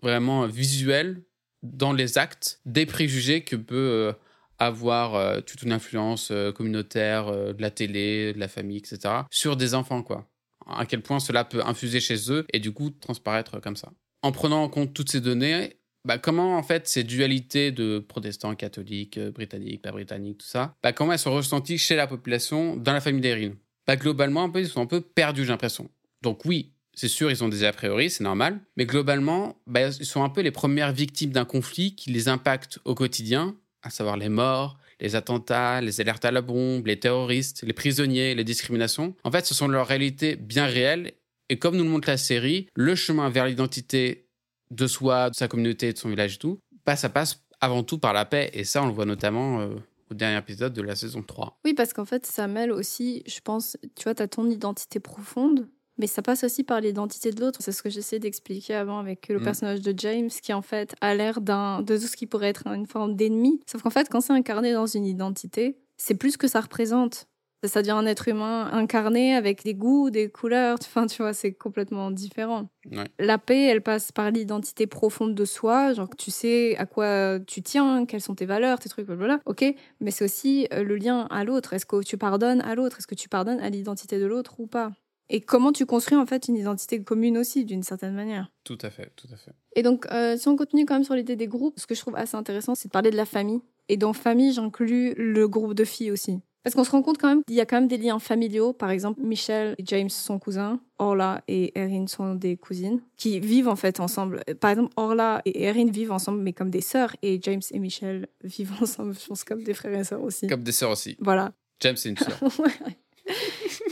[0.00, 1.22] vraiment visuel
[1.62, 4.12] dans les actes des préjugés que peut euh,
[4.58, 8.98] avoir toute une influence communautaire de la télé, de la famille, etc.
[9.30, 10.28] sur des enfants, quoi.
[10.68, 13.92] À quel point cela peut infuser chez eux et du coup transparaître comme ça.
[14.22, 18.54] En prenant en compte toutes ces données, bah, comment en fait ces dualités de protestants,
[18.54, 22.76] catholiques, euh, britanniques, pas britanniques, tout ça, bah, comment elles sont ressenties chez la population
[22.76, 23.52] dans la famille d'Erin
[23.86, 25.90] bah, Globalement, un ils sont un peu perdus, j'ai l'impression.
[26.22, 30.06] Donc oui, c'est sûr, ils ont des a priori, c'est normal, mais globalement, bah, ils
[30.06, 34.16] sont un peu les premières victimes d'un conflit qui les impacte au quotidien, à savoir
[34.16, 39.14] les morts, les attentats, les alertes à la bombe, les terroristes, les prisonniers, les discriminations.
[39.24, 41.12] En fait, ce sont leurs réalités bien réelles,
[41.52, 44.26] et comme nous le montre la série, le chemin vers l'identité
[44.70, 47.98] de soi, de sa communauté, de son village et tout, bah, ça passe avant tout
[47.98, 48.50] par la paix.
[48.54, 49.74] Et ça, on le voit notamment euh,
[50.10, 51.58] au dernier épisode de la saison 3.
[51.66, 54.98] Oui, parce qu'en fait, ça mêle aussi, je pense, tu vois, tu as ton identité
[54.98, 57.58] profonde, mais ça passe aussi par l'identité de l'autre.
[57.62, 59.44] C'est ce que j'essayais d'expliquer avant avec le Mm.
[59.44, 62.66] personnage de James, qui en fait a l'air d'un de tout ce qui pourrait être
[62.66, 63.60] une forme d'ennemi.
[63.70, 67.26] Sauf qu'en fait, quand c'est incarné dans une identité, c'est plus que ça représente.
[67.64, 70.78] Ça devient un être humain incarné avec des goûts, des couleurs.
[70.92, 72.68] Enfin, tu vois, c'est complètement différent.
[72.90, 73.06] Ouais.
[73.18, 77.38] La paix, elle passe par l'identité profonde de soi, genre que tu sais à quoi
[77.46, 79.40] tu tiens, quelles sont tes valeurs, tes trucs, blablabla.
[79.46, 79.64] Ok,
[80.00, 81.72] mais c'est aussi euh, le lien à l'autre.
[81.72, 82.98] Est-ce que tu pardonnes à l'autre?
[82.98, 84.92] Est-ce que tu pardonnes à l'identité de l'autre ou pas?
[85.30, 88.50] Et comment tu construis en fait une identité commune aussi, d'une certaine manière?
[88.64, 89.52] Tout à fait, tout à fait.
[89.76, 92.00] Et donc, euh, si on continue quand même sur l'idée des groupes, ce que je
[92.00, 93.62] trouve assez intéressant, c'est de parler de la famille.
[93.88, 96.40] Et dans famille, j'inclus le groupe de filles aussi.
[96.62, 98.72] Parce qu'on se rend compte quand même qu'il y a quand même des liens familiaux.
[98.72, 100.80] Par exemple, Michel et James sont cousins.
[100.98, 104.44] Orla et Erin sont des cousines qui vivent en fait ensemble.
[104.60, 107.16] Par exemple, Orla et Erin vivent ensemble, mais comme des sœurs.
[107.22, 110.46] Et James et Michel vivent ensemble, je pense, comme des frères et sœurs aussi.
[110.46, 111.16] Comme des sœurs aussi.
[111.18, 111.52] Voilà.
[111.80, 112.38] James, c'est une sœur.
[112.58, 112.96] Ouais.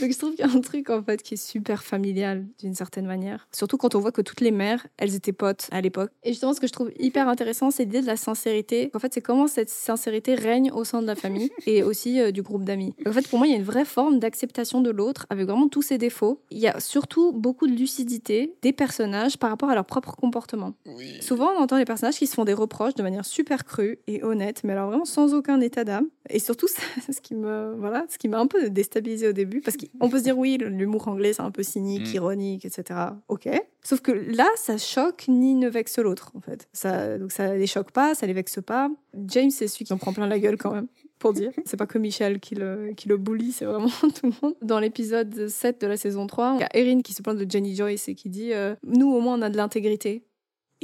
[0.01, 2.73] Donc je trouve qu'il y a un truc en fait qui est super familial d'une
[2.73, 3.47] certaine manière.
[3.51, 6.11] Surtout quand on voit que toutes les mères, elles étaient potes à l'époque.
[6.23, 8.89] Et justement, ce que je trouve hyper intéressant, c'est l'idée de la sincérité.
[8.95, 12.31] En fait, c'est comment cette sincérité règne au sein de la famille et aussi euh,
[12.31, 12.95] du groupe d'amis.
[13.05, 15.67] En fait, pour moi, il y a une vraie forme d'acceptation de l'autre avec vraiment
[15.67, 16.41] tous ses défauts.
[16.49, 20.73] Il y a surtout beaucoup de lucidité des personnages par rapport à leur propre comportement.
[20.87, 21.21] Oui.
[21.21, 24.23] Souvent, on entend les personnages qui se font des reproches de manière super crue et
[24.23, 26.07] honnête, mais alors vraiment sans aucun état d'âme.
[26.31, 29.61] Et surtout, ça, ce qui me, voilà, ce qui m'a un peu déstabilisé au début,
[29.61, 32.15] parce On peut se dire, oui, l'humour anglais, c'est un peu cynique, Mm.
[32.15, 32.99] ironique, etc.
[33.27, 33.49] Ok.
[33.83, 36.67] Sauf que là, ça choque ni ne vexe l'autre, en fait.
[36.73, 38.89] Ça, donc ça les choque pas, ça les vexe pas.
[39.27, 40.87] James, c'est celui qui en prend plein la gueule quand même,
[41.19, 41.51] pour dire.
[41.65, 44.55] C'est pas que Michel qui le, qui le bully, c'est vraiment tout le monde.
[44.61, 47.49] Dans l'épisode 7 de la saison 3, il y a Erin qui se plaint de
[47.49, 50.23] Jenny Joyce et qui dit euh, Nous, au moins, on a de l'intégrité.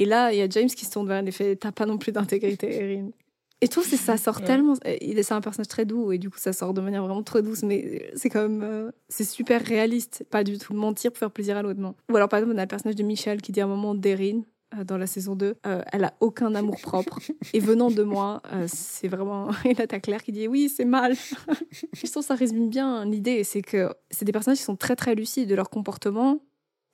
[0.00, 1.86] Et là, il y a James qui se tourne vers elle et fait T'as pas
[1.86, 3.10] non plus d'intégrité, Erin.
[3.60, 4.46] Et je trouve que ça sort Ouais.
[4.46, 4.74] tellement.
[4.84, 7.42] Est c'est un personnage très doux et du coup ça sort de manière vraiment très
[7.42, 11.30] douce, mais c'est quand même euh, c'est super réaliste, pas du tout mentir pour faire
[11.30, 11.94] plaisir à l'autre, non.
[12.10, 13.94] Ou alors par exemple on a le personnage de Michel qui dit à un moment
[13.96, 14.42] d'Erin
[14.78, 17.18] euh, dans la saison 2, euh, elle a aucun amour propre
[17.54, 19.48] et venant de moi, euh, c'est vraiment.
[19.64, 21.14] Et là t'as Claire qui dit oui c'est mal.
[21.92, 24.94] je trouve que ça résume bien l'idée, c'est que c'est des personnages qui sont très
[24.94, 26.40] très lucides de leur comportement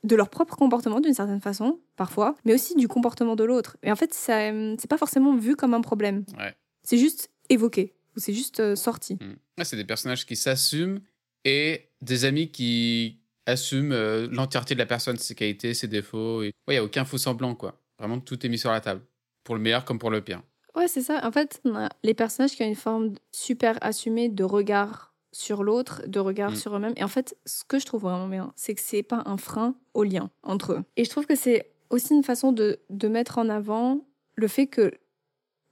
[0.05, 3.77] de leur propre comportement d'une certaine façon, parfois, mais aussi du comportement de l'autre.
[3.83, 6.25] Et en fait, ça, euh, c'est pas forcément vu comme un problème.
[6.39, 6.55] Ouais.
[6.83, 9.15] C'est juste évoqué, ou c'est juste euh, sorti.
[9.15, 9.37] Mm.
[9.59, 11.01] Ouais, c'est des personnages qui s'assument
[11.45, 16.43] et des amis qui assument euh, l'entièreté de la personne, ses qualités, ses défauts.
[16.43, 17.81] Il n'y a aucun faux semblant, quoi.
[17.99, 19.01] Vraiment, tout est mis sur la table.
[19.43, 20.43] Pour le meilleur comme pour le pire.
[20.75, 21.21] Ouais, c'est ça.
[21.27, 25.63] En fait, on a les personnages qui ont une forme super assumée de regard sur
[25.65, 26.57] l'autre, de regard Mm.
[26.57, 26.95] sur eux-mêmes.
[26.97, 29.75] Et en fait, ce que je trouve vraiment bien, c'est que c'est pas un frein
[29.93, 30.83] au lien entre eux.
[30.97, 34.01] Et je trouve que c'est aussi une façon de, de mettre en avant
[34.37, 34.93] le fait que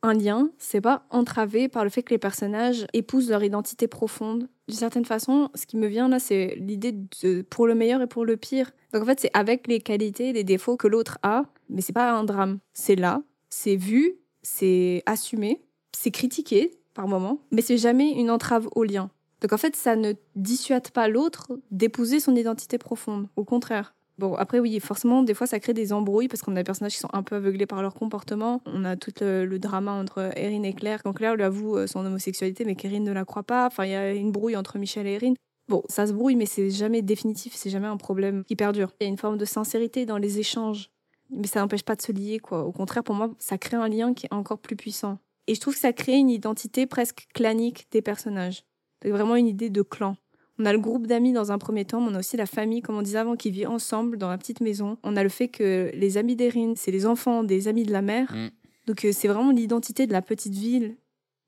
[0.05, 4.49] un lien, c'est pas entravé par le fait que les personnages épousent leur identité profonde.
[4.67, 6.91] D'une certaine façon, ce qui me vient là, c'est l'idée
[7.23, 8.73] de pour le meilleur et pour le pire.
[8.93, 11.93] Donc en fait, c'est avec les qualités et les défauts que l'autre a, mais c'est
[11.93, 12.59] pas un drame.
[12.73, 18.69] C'est là, c'est vu, c'est assumé, c'est critiqué par moments, mais c'est jamais une entrave
[18.75, 19.09] au lien.
[19.43, 23.29] Donc en fait, ça ne dissuade pas l'autre d'épouser son identité profonde.
[23.37, 23.95] Au contraire.
[24.19, 26.93] Bon, après, oui, forcément, des fois, ça crée des embrouilles parce qu'on a des personnages
[26.93, 28.61] qui sont un peu aveuglés par leur comportement.
[28.67, 31.87] On a tout le, le drama entre Erin et Claire, quand Claire lui avoue euh,
[31.89, 33.67] son homosexualité, mais qu'Erin ne la croit pas.
[33.67, 35.35] Enfin, il y a une brouille entre Michel et Erin.
[35.69, 38.93] Bon, ça se brouille, mais c'est jamais définitif, c'est jamais un problème qui perdure.
[39.01, 40.91] Il y a une forme de sincérité dans les échanges,
[41.31, 42.65] mais ça n'empêche pas de se lier, quoi.
[42.65, 45.19] Au contraire, pour moi, ça crée un lien qui est encore plus puissant.
[45.47, 48.65] Et je trouve que ça crée une identité presque clanique des personnages.
[49.03, 50.17] C'est vraiment une idée de clan.
[50.59, 52.83] On a le groupe d'amis dans un premier temps, mais on a aussi la famille,
[52.83, 54.99] comme on disait avant, qui vit ensemble dans la petite maison.
[55.03, 58.03] On a le fait que les amis d'Erin, c'est les enfants des amis de la
[58.03, 58.31] mère.
[58.33, 58.51] Mm.
[58.87, 60.97] Donc euh, c'est vraiment l'identité de la petite ville,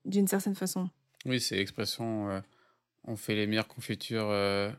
[0.05, 0.89] d'une certaine façon.
[1.25, 2.39] Oui, c'est l'expression euh,
[3.05, 4.71] on fait les meilleures confitures euh,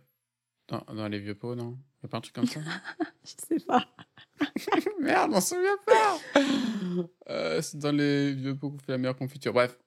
[0.69, 1.79] dans, dans les vieux pots, non?
[2.03, 2.61] Il a pas un truc comme ça?
[3.25, 3.87] Je sais pas.
[5.01, 6.19] Merde, on s'en souvient pas
[7.31, 9.53] Euh, C'est dans les vieux pots qu'on fait la meilleure confiture.
[9.53, 9.79] Bref,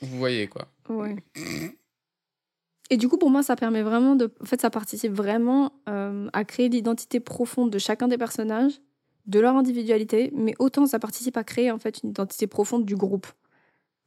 [0.00, 0.68] vous voyez quoi.
[0.88, 1.16] Ouais.
[2.90, 4.32] Et du coup, pour moi, ça permet vraiment de.
[4.40, 8.80] En fait, ça participe vraiment euh, à créer l'identité profonde de chacun des personnages,
[9.26, 12.94] de leur individualité, mais autant ça participe à créer en fait une identité profonde du
[12.94, 13.26] groupe.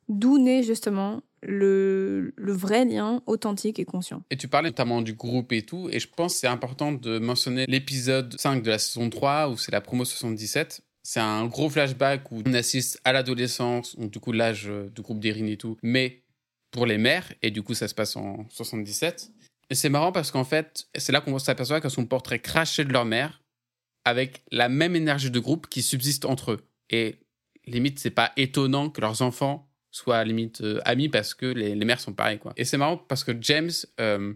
[0.09, 4.23] D'où naît justement le, le vrai lien authentique et conscient.
[4.29, 7.19] Et tu parlais notamment du groupe et tout, et je pense que c'est important de
[7.19, 10.81] mentionner l'épisode 5 de la saison 3, où c'est la promo 77.
[11.03, 15.01] C'est un gros flashback où on assiste à l'adolescence, donc du coup l'âge euh, du
[15.01, 16.21] groupe d'Erin et tout, mais
[16.71, 19.31] pour les mères, et du coup ça se passe en 77.
[19.69, 22.93] Et c'est marrant parce qu'en fait, c'est là qu'on s'aperçoit qu'elles sont portraits crachés de
[22.93, 23.41] leur mère,
[24.05, 26.61] avec la même énergie de groupe qui subsiste entre eux.
[26.89, 27.19] Et
[27.65, 31.85] limite, c'est pas étonnant que leurs enfants soient limite euh, amis parce que les, les
[31.85, 32.53] mères sont pareilles quoi.
[32.55, 34.33] Et c'est marrant parce que James, euh,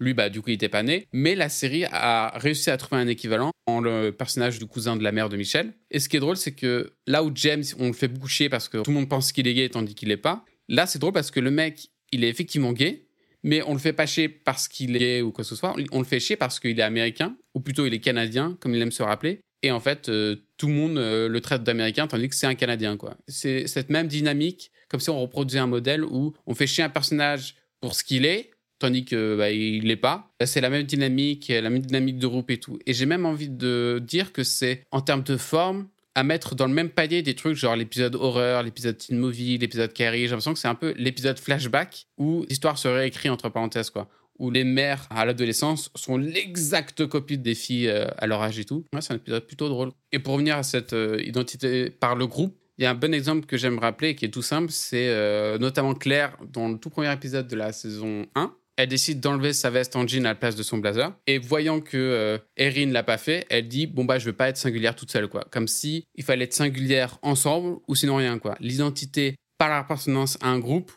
[0.00, 3.00] lui bah du coup il était pas né, mais la série a réussi à trouver
[3.00, 5.74] un équivalent en le personnage du cousin de la mère de Michel.
[5.90, 8.68] Et ce qui est drôle c'est que là où James on le fait boucher parce
[8.68, 11.12] que tout le monde pense qu'il est gay tandis qu'il est pas, là c'est drôle
[11.12, 13.06] parce que le mec il est effectivement gay.
[13.46, 15.76] Mais on le fait pas chier parce qu'il est gay ou quoi que ce soit.
[15.92, 18.80] On le fait chier parce qu'il est américain, ou plutôt il est canadien, comme il
[18.80, 19.40] aime se rappeler.
[19.62, 22.54] Et en fait, euh, tout le monde euh, le traite d'américain, tandis que c'est un
[22.54, 23.16] Canadien, quoi.
[23.28, 26.90] C'est cette même dynamique, comme si on reproduisait un modèle où on fait chier un
[26.90, 30.30] personnage pour ce qu'il est, tandis que bah, il l'est pas.
[30.44, 32.78] C'est la même dynamique, la même dynamique de groupe et tout.
[32.84, 36.66] Et j'ai même envie de dire que c'est en termes de forme à mettre dans
[36.66, 40.22] le même panier des trucs genre l'épisode horreur, l'épisode teen movie, l'épisode Carrie.
[40.22, 44.08] J'ai l'impression que c'est un peu l'épisode flashback où l'histoire se réécrit entre parenthèses, quoi
[44.38, 48.64] où les mères à l'adolescence sont l'exacte copie des filles euh, à leur âge et
[48.64, 48.84] tout.
[48.92, 49.92] Ouais, c'est un épisode plutôt drôle.
[50.12, 53.14] Et pour revenir à cette euh, identité par le groupe, il y a un bon
[53.14, 56.90] exemple que j'aime rappeler qui est tout simple, c'est euh, notamment Claire dans le tout
[56.90, 58.52] premier épisode de la saison 1.
[58.76, 61.16] Elle décide d'enlever sa veste en jean à la place de son blazer.
[61.26, 64.48] Et voyant que euh, Erin l'a pas fait, elle dit bon bah je veux pas
[64.48, 65.44] être singulière toute seule quoi.
[65.50, 68.56] Comme si il fallait être singulière ensemble ou sinon rien quoi.
[68.60, 70.90] L'identité par l'appartenance à un groupe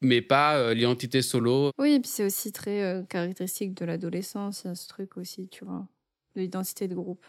[0.00, 1.70] mais pas euh, l'identité solo.
[1.78, 5.16] Oui, et puis c'est aussi très euh, caractéristique de l'adolescence, il y a ce truc
[5.16, 5.86] aussi, tu vois,
[6.36, 7.24] de l'identité de groupe.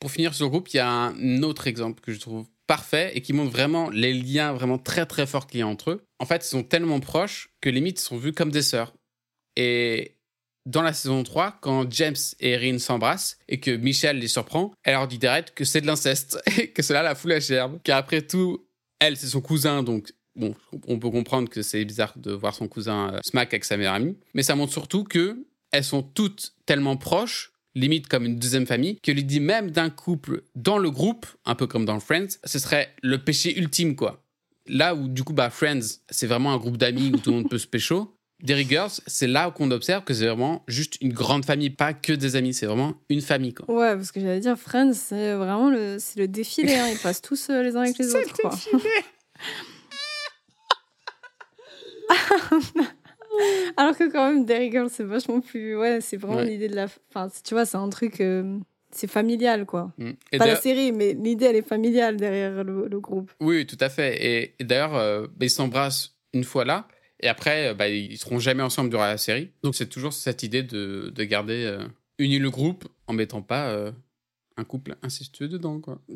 [0.00, 3.12] Pour finir sur le groupe, il y a un autre exemple que je trouve parfait
[3.14, 6.04] et qui montre vraiment les liens vraiment très très forts qu'il y a entre eux.
[6.18, 8.94] En fait, ils sont tellement proches que les mythes sont vus comme des sœurs.
[9.56, 10.16] Et
[10.66, 14.94] dans la saison 3, quand James et Erin s'embrassent et que Michel les surprend, elle
[14.94, 17.78] leur dit direct que c'est de l'inceste et que cela la fout la gerbe.
[17.82, 18.64] Car après tout,
[19.00, 20.54] elle, c'est son cousin, donc bon,
[20.86, 23.94] on peut comprendre que c'est bizarre de voir son cousin euh, smack avec sa meilleure
[23.94, 24.16] amie.
[24.34, 29.00] Mais ça montre surtout que elles sont toutes tellement proches, limite comme une deuxième famille,
[29.00, 32.94] que l'idée même d'un couple dans le groupe, un peu comme dans Friends, ce serait
[33.02, 34.22] le péché ultime, quoi.
[34.66, 37.50] Là où, du coup, bah, Friends, c'est vraiment un groupe d'amis où tout le monde
[37.50, 38.14] peut se pécho.
[38.42, 42.12] Derry Girls, c'est là qu'on observe que c'est vraiment juste une grande famille, pas que
[42.12, 43.70] des amis, c'est vraiment une famille, quoi.
[43.72, 46.74] Ouais, parce que j'allais dire, Friends, c'est vraiment le, c'est le défilé.
[46.74, 46.88] hein.
[46.90, 48.34] Ils passent tous euh, les uns avec les C'est autres.
[48.42, 48.50] Quoi.
[53.76, 55.76] Alors que quand même, Derry Girls, c'est vachement plus...
[55.76, 56.44] Ouais, c'est vraiment Ouais.
[56.46, 56.86] l'idée de la...
[57.14, 58.20] Enfin, tu vois, c'est un truc...
[58.20, 58.58] euh,
[58.90, 59.92] C'est familial, quoi.
[59.98, 60.10] Mm.
[60.32, 63.30] Et Pas la série, mais l'idée, elle est familiale derrière le, le groupe.
[63.40, 64.22] Oui, tout à fait.
[64.22, 66.86] Et, et d'ailleurs, euh, bah, ils s'embrassent une fois là,
[67.22, 69.50] et après, euh, bah, ils seront jamais ensemble durant la série.
[69.62, 71.86] Donc c'est toujours cette idée de, de garder euh,
[72.18, 73.92] uni le groupe en mettant pas euh,
[74.56, 76.00] un couple incestueux dedans, quoi.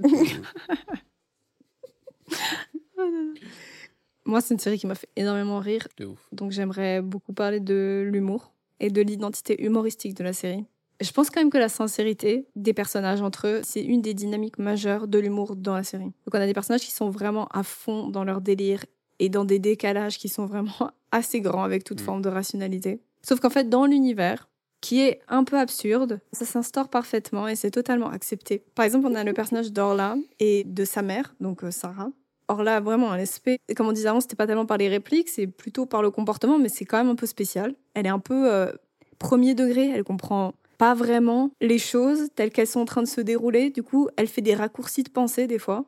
[4.25, 5.87] Moi, c'est une série qui m'a fait énormément rire.
[5.99, 6.19] de ouf.
[6.33, 10.65] Donc j'aimerais beaucoup parler de l'humour et de l'identité humoristique de la série.
[11.01, 14.59] Je pense quand même que la sincérité des personnages entre eux, c'est une des dynamiques
[14.59, 16.07] majeures de l'humour dans la série.
[16.07, 18.85] Donc on a des personnages qui sont vraiment à fond dans leur délire
[19.19, 22.05] et dans des décalages qui sont vraiment assez grands avec toute Mm.
[22.05, 23.01] forme de rationalité.
[23.23, 24.49] Sauf qu'en fait, dans l'univers,
[24.81, 28.63] qui est un peu absurde, ça s'instaure parfaitement et c'est totalement accepté.
[28.75, 32.11] Par exemple, on a le personnage d'Orla et de sa mère, donc euh, Sarah.
[32.49, 35.29] Orla a vraiment un aspect, comme on disait avant, c'était pas tellement par les répliques,
[35.29, 37.75] c'est plutôt par le comportement, mais c'est quand même un peu spécial.
[37.95, 38.71] Elle est un peu euh,
[39.19, 43.21] premier degré, elle comprend pas vraiment les choses telles qu'elles sont en train de se
[43.21, 43.71] dérouler.
[43.71, 45.87] Du coup, elle fait des raccourcis de pensée des fois,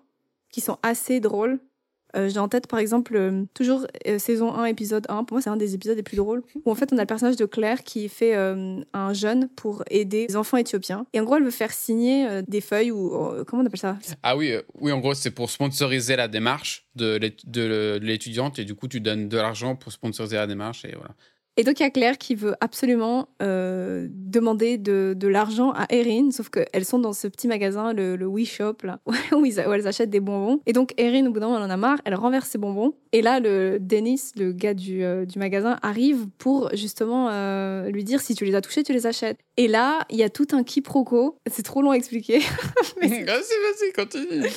[0.50, 1.60] qui sont assez drôles.
[2.16, 5.42] Euh, J'ai en tête par exemple euh, toujours euh, saison 1 épisode 1, pour moi
[5.42, 7.44] c'est un des épisodes les plus drôles, où en fait on a le personnage de
[7.44, 11.06] Claire qui fait euh, un jeûne pour aider les enfants éthiopiens.
[11.12, 13.78] Et en gros elle veut faire signer euh, des feuilles ou euh, comment on appelle
[13.78, 13.98] ça?
[14.22, 17.18] Ah oui, euh, oui, en gros, c'est pour sponsoriser la démarche de
[18.00, 21.14] l'étudiante, et du coup, tu donnes de l'argent pour sponsoriser la démarche, et voilà.
[21.59, 26.30] Et donc, il y a Claire qui veut absolument euh, demander de, l'argent à Erin,
[26.30, 28.76] sauf qu'elles sont dans ce petit magasin, le, le Shop,
[29.32, 30.61] où, elles achètent des bonbons.
[30.66, 32.94] Et donc, Erin, au bout d'un moment, elle en a marre, elle renverse ses bonbons.
[33.11, 38.20] Et là, le Dennis, le gars du, euh, magasin, arrive pour justement euh, lui dire
[38.20, 39.38] si tu les as touchés, tu les achètes.
[39.56, 41.38] Et là, il y a tout un quiproquo.
[41.50, 42.38] C'est trop long à expliquer.
[43.00, 44.48] Mais Vas-y, vas-y, continue.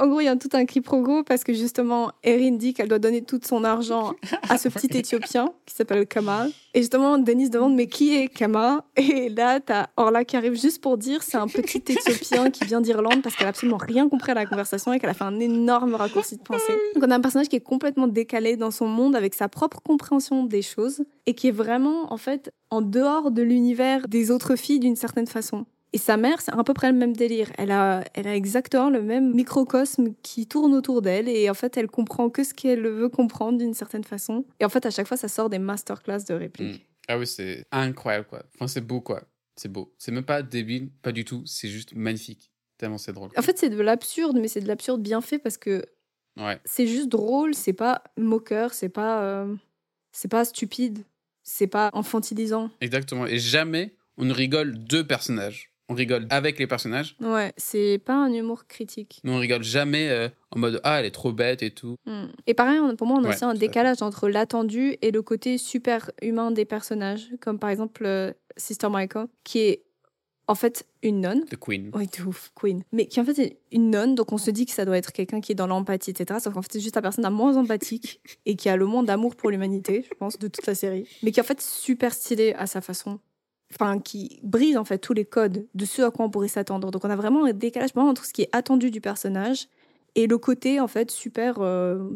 [0.00, 2.98] En gros, il y a tout un quiproquo parce que justement, Erin dit qu'elle doit
[2.98, 4.14] donner tout son argent
[4.48, 6.50] à ce petit Éthiopien qui s'appelle Kamal.
[6.72, 10.80] Et justement, Denis demande mais qui est Kama Et là, t'as Orla qui arrive juste
[10.80, 14.30] pour dire c'est un petit Éthiopien qui vient d'Irlande parce qu'elle a absolument rien compris
[14.30, 16.72] à la conversation et qu'elle a fait un énorme raccourci de pensée.
[16.94, 19.82] Donc on a un personnage qui est complètement décalé dans son monde avec sa propre
[19.82, 24.56] compréhension des choses et qui est vraiment en fait en dehors de l'univers des autres
[24.56, 25.66] filles d'une certaine façon.
[25.92, 27.50] Et sa mère, c'est à peu près le même délire.
[27.58, 31.76] Elle a, elle a exactement le même microcosme qui tourne autour d'elle et en fait,
[31.76, 34.44] elle comprend que ce qu'elle veut comprendre d'une certaine façon.
[34.60, 36.86] Et en fait, à chaque fois, ça sort des masterclass de répliques.
[37.08, 38.44] Ah oui, c'est incroyable, quoi.
[38.54, 39.22] Enfin, c'est beau, quoi.
[39.56, 39.92] C'est beau.
[39.98, 41.42] C'est même pas débile, pas du tout.
[41.44, 42.52] C'est juste magnifique.
[42.78, 43.30] Tellement c'est drôle.
[43.36, 45.84] En fait, c'est de l'absurde, mais c'est de l'absurde bien fait parce que
[46.38, 46.58] Ouais.
[46.64, 49.54] c'est juste drôle, c'est pas moqueur, c'est pas, euh,
[50.12, 51.00] c'est pas stupide,
[51.42, 52.70] c'est pas infantilisant.
[52.80, 53.26] Exactement.
[53.26, 55.69] Et jamais on ne rigole de personnages.
[55.90, 59.20] On rigole avec les personnages, Ouais, c'est pas un humour critique.
[59.24, 61.96] mais on rigole jamais euh, en mode ah elle est trop bête et tout.
[62.06, 62.26] Mm.
[62.46, 63.66] Et pareil, on- pour moi, on a Ouais, aussi un tout à fait.
[63.66, 68.88] décalage entre l'attendu et le côté super humain des personnages, comme par exemple euh, Sister
[68.88, 69.82] Michael, qui est
[70.46, 71.44] en fait une nonne.
[71.44, 71.90] The Queen.
[71.94, 72.82] Oui, de ouf, Queen.
[72.92, 75.12] Mais qui en fait est une nonne, donc on se dit que ça doit être
[75.12, 76.40] quelqu'un qui est dans l'empathie, etc.
[76.42, 79.02] Sauf qu'en fait, c'est juste la personne la moins empathique et qui a le moins
[79.02, 81.06] d'amour pour l'humanité, je pense, de toute la série.
[81.22, 83.18] Mais qui est en fait super stylée à sa façon.
[83.72, 86.90] Enfin, qui brise en fait tous les codes de ce à quoi on pourrait s'attendre.
[86.90, 89.68] Donc on a vraiment un décalage vraiment entre ce qui est attendu du personnage
[90.16, 92.10] et le côté en fait super euh,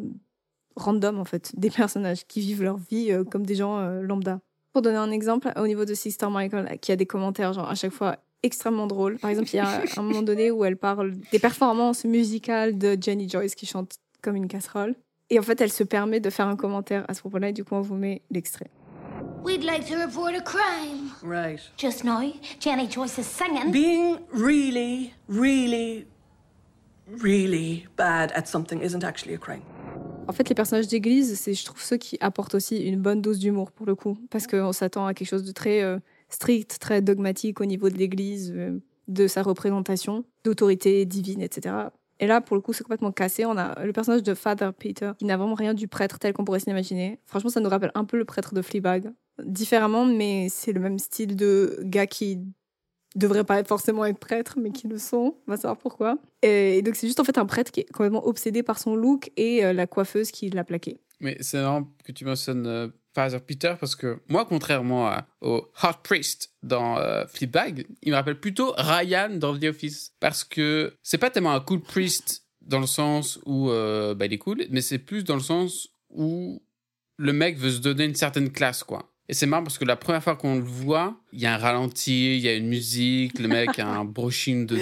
[0.76, 4.40] random en fait des personnages qui vivent leur vie euh, comme des gens euh, lambda.
[4.72, 7.76] Pour donner un exemple, au niveau de Sister Michael, qui a des commentaires genre à
[7.76, 9.18] chaque fois extrêmement drôles.
[9.18, 12.98] Par exemple, il y a un moment donné où elle parle des performances musicales de
[13.00, 14.96] Jenny Joyce qui chante comme une casserole.
[15.30, 17.64] Et en fait, elle se permet de faire un commentaire à ce propos-là, et du
[17.64, 18.70] coup, on vous met l'extrait.
[19.44, 21.12] We'd like to report a crime.
[21.22, 21.60] Right.
[21.76, 23.70] Just now, Jenny Joyce is singing.
[23.72, 26.06] Being really, really,
[27.06, 29.62] really bad at something isn't actually a crime.
[30.26, 33.38] En fait, les personnages d'église, c'est, je trouve, ceux qui apportent aussi une bonne dose
[33.38, 34.16] d'humour, pour le coup.
[34.30, 35.98] Parce qu'on s'attend à quelque chose de très euh,
[36.30, 41.74] strict, très dogmatique au niveau de l'église, euh, de sa représentation, d'autorité divine, etc.
[42.25, 43.45] Et là, pour le coup, c'est complètement cassé.
[43.45, 46.43] On a le personnage de Father Peter, qui n'a vraiment rien du prêtre tel qu'on
[46.43, 47.20] pourrait s'imaginer.
[47.27, 49.12] Franchement, ça nous rappelle un peu le prêtre de Fleabag.
[49.45, 52.41] différemment, mais c'est le même style de gars qui
[53.14, 55.37] devraient pas forcément être prêtres, mais qui le sont.
[55.47, 56.16] On va savoir pourquoi.
[56.41, 59.31] Et, donc, c'est juste en fait un prêtre qui est complètement obsédé par son look
[59.37, 60.97] et euh, la coiffeuse qui l'a plaqué.
[61.20, 65.98] Mais c'est marrant que tu mentionnes euh, Father Peter parce que moi, contrairement au Hot
[66.02, 70.12] Priest dans euh, Fleabag, il me rappelle plutôt Ryan dans The Office.
[70.20, 74.32] Parce que c'est pas tellement un cool priest dans le sens où euh, bah, il
[74.32, 76.62] est cool, mais c'est plus dans le sens où
[77.16, 79.13] le mec veut se donner une certaine classe, quoi.
[79.29, 81.57] Et c'est marrant parce que la première fois qu'on le voit, il y a un
[81.57, 84.79] ralenti, il y a une musique, le mec a un brushing de-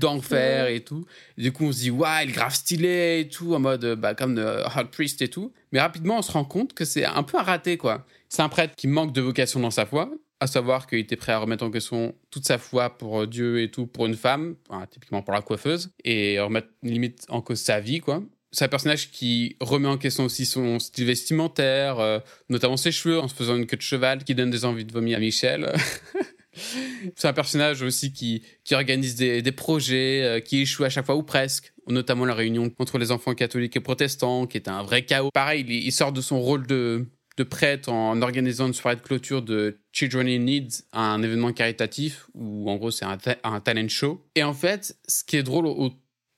[0.00, 1.04] d'enfer et tout.
[1.36, 3.96] Du coup, on se dit, ouais, il est grave stylé et tout, en mode, euh,
[3.96, 5.52] bah, comme de Hot Priest et tout.
[5.72, 8.06] Mais rapidement, on se rend compte que c'est un peu un raté, quoi.
[8.30, 11.32] C'est un prêtre qui manque de vocation dans sa foi, à savoir qu'il était prêt
[11.32, 14.56] à remettre en question toute sa foi pour euh, Dieu et tout, pour une femme,
[14.90, 18.22] typiquement pour la coiffeuse, et remettre limite en cause sa vie, quoi.
[18.52, 22.18] C'est un personnage qui remet en question aussi son style vestimentaire, euh,
[22.50, 24.92] notamment ses cheveux, en se faisant une queue de cheval qui donne des envies de
[24.92, 25.72] vomir à Michel.
[27.16, 28.42] C'est un personnage aussi qui,
[28.72, 32.98] organise des, projets, euh, qui échoue à chaque fois ou presque, notamment la réunion entre
[32.98, 35.30] les enfants catholiques et protestants, qui est un vrai chaos.
[35.32, 37.06] Pareil, il, sort de son rôle de,
[37.48, 42.70] prêtre en organisant une soirée de clôture de Children in Need, un événement caritatif, où
[42.70, 44.22] en gros c'est un, ta- un talent show.
[44.34, 45.66] Et en fait, ce qui est drôle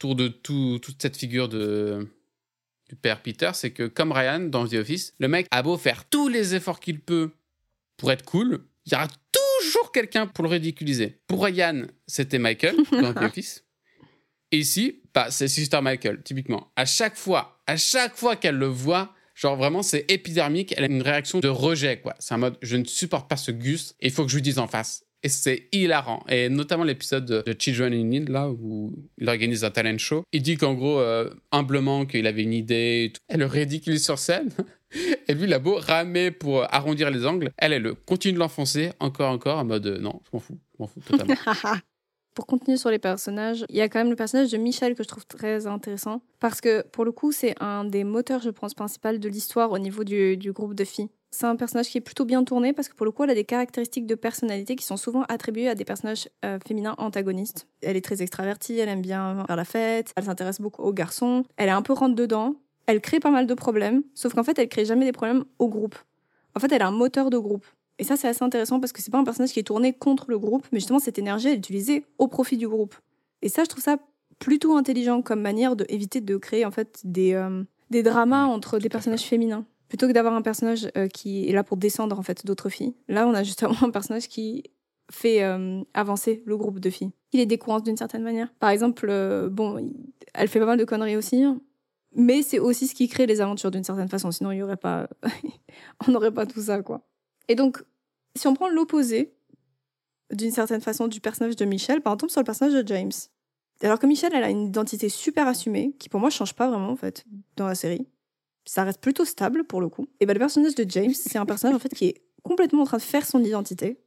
[0.05, 2.07] autour de tout, toute cette figure de,
[2.91, 6.05] du père Peter, c'est que comme Ryan dans The Office, le mec a beau faire
[6.05, 7.31] tous les efforts qu'il peut
[7.97, 11.21] pour être cool, il y aura toujours quelqu'un pour le ridiculiser.
[11.27, 13.65] Pour Ryan, c'était Michael dans The Office.
[14.53, 16.71] Et ici, bah, c'est Sister Michael, typiquement.
[16.77, 20.75] À chaque fois, à chaque fois qu'elle le voit, genre vraiment, c'est épidermique.
[20.77, 22.15] Elle a une réaction de rejet, quoi.
[22.19, 24.43] C'est un mode, je ne supporte pas ce Gus, et il faut que je lui
[24.43, 25.04] dise en face.
[25.25, 26.23] Et c'est hilarant.
[26.29, 30.23] Et notamment l'épisode de, Children in Need, là, où il organise un talent show.
[30.33, 33.07] Il dit qu'en gros, euh, humblement, qu'il avait une idée.
[33.07, 33.23] et tout.
[33.29, 34.51] Elle le ridiculise sur scène.
[35.27, 37.51] Et lui, il a beau ramer pour arrondir les angles.
[37.57, 40.59] Elle, elle continue de l'enfoncer encore, encore, en mode, euh, non, je m'en fous.
[40.75, 41.35] Je m'en fous totalement.
[42.35, 45.05] Pour continuer sur les personnages, il y a quand même le personnage de Michel que
[45.05, 46.21] je trouve très intéressant.
[46.41, 49.79] Parce que pour le coup, c'est un des moteurs, je pense, principal de l'histoire au
[49.79, 51.11] niveau du, du groupe de filles.
[51.31, 53.35] C'est un personnage qui est plutôt bien tourné parce que pour le coup, elle a
[53.35, 57.67] des caractéristiques de personnalité qui sont souvent attribuées à des personnages euh, féminins antagonistes.
[57.83, 61.45] Elle est très extravertie, elle aime bien faire la fête, elle s'intéresse beaucoup aux garçons,
[61.57, 62.55] elle est un peu rentre dedans,
[62.87, 65.69] elle crée pas mal de problèmes, sauf qu'en fait, elle crée jamais des problèmes au
[65.69, 65.97] groupe.
[66.55, 67.67] En fait, elle a un moteur de groupe.
[67.99, 70.27] Et ça, c'est assez intéressant parce que c'est pas un personnage qui est tourné contre
[70.29, 72.95] le groupe, mais justement, cette énergie, est utilisée au profit du groupe.
[73.43, 73.99] Et ça, je trouve ça
[74.39, 78.89] plutôt intelligent comme manière d'éviter de créer en fait des, euh, des dramas entre des
[78.89, 79.65] personnages féminins.
[79.89, 82.95] Plutôt que d'avoir un personnage euh, qui est là pour descendre en fait d'autres filles.
[83.07, 84.65] Là, on a justement un personnage qui
[85.13, 87.13] fait euh, avancer le groupe de filles.
[87.33, 88.53] Il les décourage d'une certaine manière.
[88.59, 89.07] Par exemple,
[89.53, 89.93] bon,
[90.33, 91.61] elle fait pas mal de conneries aussi, hein.
[92.17, 94.31] mais c'est aussi ce qui crée les aventures d'une certaine façon.
[94.33, 95.09] Sinon, il y aurait pas,
[96.09, 97.03] on n'aurait pas tout ça, quoi.
[97.49, 97.83] Et donc,
[98.37, 99.35] si on prend l'opposé,
[100.33, 103.13] d'une certaine façon, du personnage de Michel, par exemple, sur le personnage de James.
[103.83, 106.91] Alors que Michel, elle a une identité super assumée, qui pour moi change pas vraiment,
[106.91, 107.25] en fait,
[107.57, 108.07] dans la série.
[108.65, 110.07] Ça reste plutôt stable, pour le coup.
[110.21, 112.87] Et ben, le personnage de James, c'est un personnage, en fait, qui est complètement en
[112.87, 113.99] train de faire son identité,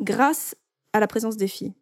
[0.00, 0.54] grâce
[0.92, 1.74] à la présence des filles.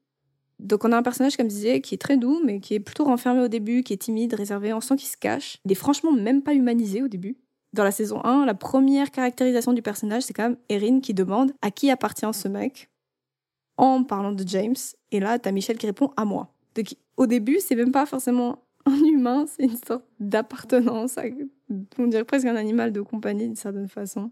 [0.59, 2.81] Donc on a un personnage, comme je disais, qui est très doux, mais qui est
[2.81, 5.59] plutôt renfermé au début, qui est timide, réservé, on sent qu'il se cache.
[5.65, 7.37] Il est franchement même pas humanisé au début.
[7.73, 11.53] Dans la saison 1, la première caractérisation du personnage, c'est quand même Erin qui demande
[11.63, 12.89] à qui appartient ce mec
[13.77, 14.75] en parlant de James.
[15.13, 16.55] Et là, t'as Michel qui répond à moi.
[16.75, 21.25] Donc au début, c'est même pas forcément un humain, c'est une sorte d'appartenance, à-
[21.99, 24.31] on dirait presque un animal de compagnie d'une certaine façon.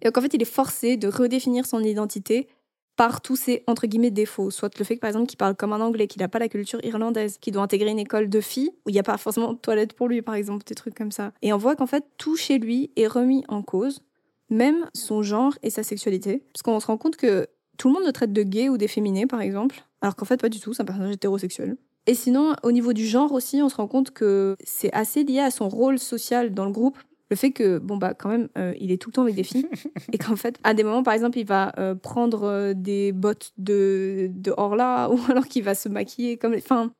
[0.00, 2.48] Et donc en fait, il est forcé de redéfinir son identité
[2.96, 5.72] par tous ses entre guillemets défauts, soit le fait que par exemple qu'il parle comme
[5.72, 8.70] un anglais, qu'il n'a pas la culture irlandaise, qu'il doit intégrer une école de filles
[8.84, 11.12] où il n'y a pas forcément de toilette pour lui par exemple, des trucs comme
[11.12, 11.32] ça.
[11.42, 14.02] Et on voit qu'en fait tout chez lui est remis en cause,
[14.50, 17.46] même son genre et sa sexualité, parce qu'on se rend compte que
[17.78, 20.48] tout le monde le traite de gay ou d'efféminé par exemple, alors qu'en fait pas
[20.48, 21.76] du tout, c'est un personnage hétérosexuel.
[22.06, 25.38] Et sinon, au niveau du genre aussi, on se rend compte que c'est assez lié
[25.38, 26.98] à son rôle social dans le groupe.
[27.32, 29.42] Le fait que, bon, bah, quand même, euh, il est tout le temps avec des
[29.42, 29.66] filles.
[30.12, 33.54] et qu'en fait, à des moments, par exemple, il va euh, prendre euh, des bottes
[33.56, 36.52] de, de Orla ou alors qu'il va se maquiller comme.
[36.52, 36.92] Enfin,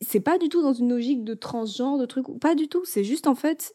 [0.00, 2.26] c'est pas du tout dans une logique de transgenre, de truc.
[2.38, 2.84] Pas du tout.
[2.84, 3.74] C'est juste, en fait,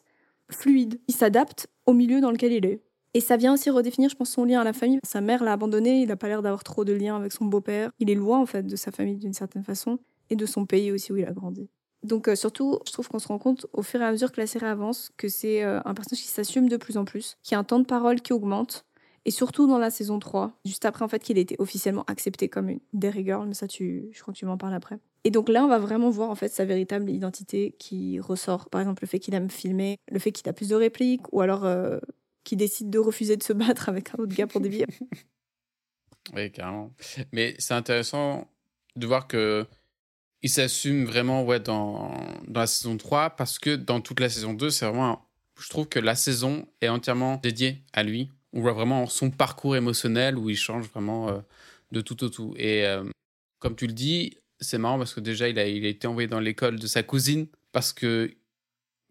[0.50, 0.98] fluide.
[1.06, 2.80] Il s'adapte au milieu dans lequel il est.
[3.12, 5.00] Et ça vient aussi redéfinir, je pense, son lien à la famille.
[5.04, 7.90] Sa mère l'a abandonné, il n'a pas l'air d'avoir trop de lien avec son beau-père.
[7.98, 9.98] Il est loin, en fait, de sa famille d'une certaine façon
[10.30, 11.68] et de son pays aussi où il a grandi.
[12.06, 14.40] Donc euh, surtout, je trouve qu'on se rend compte au fur et à mesure que
[14.40, 17.54] la série avance que c'est euh, un personnage qui s'assume de plus en plus, qui
[17.54, 18.86] a un temps de parole qui augmente,
[19.24, 22.48] et surtout dans la saison 3, juste après en fait qu'il ait été officiellement accepté
[22.48, 25.00] comme une Derry Girl, mais ça tu, je crois que tu m'en parles après.
[25.24, 28.70] Et donc là, on va vraiment voir en fait sa véritable identité qui ressort.
[28.70, 31.40] Par exemple, le fait qu'il aime filmer, le fait qu'il a plus de répliques, ou
[31.40, 31.98] alors euh,
[32.44, 34.86] qui décide de refuser de se battre avec un autre gars pour des billets.
[36.34, 36.92] Oui, carrément.
[37.32, 38.48] Mais c'est intéressant
[38.94, 39.66] de voir que
[40.46, 42.12] il s'assume vraiment ouais, dans,
[42.48, 45.10] dans la saison 3 parce que dans toute la saison 2, c'est vraiment.
[45.12, 45.20] un-
[45.60, 48.30] Je trouve que la saison est entièrement dédiée à lui.
[48.52, 51.38] On voit vraiment son parcours émotionnel où il change vraiment euh,
[51.92, 52.54] de tout au tout.
[52.58, 53.04] Et euh,
[53.58, 56.28] comme tu le dis, c'est marrant parce que déjà, il a, il a été envoyé
[56.28, 58.34] dans l'école de sa cousine parce que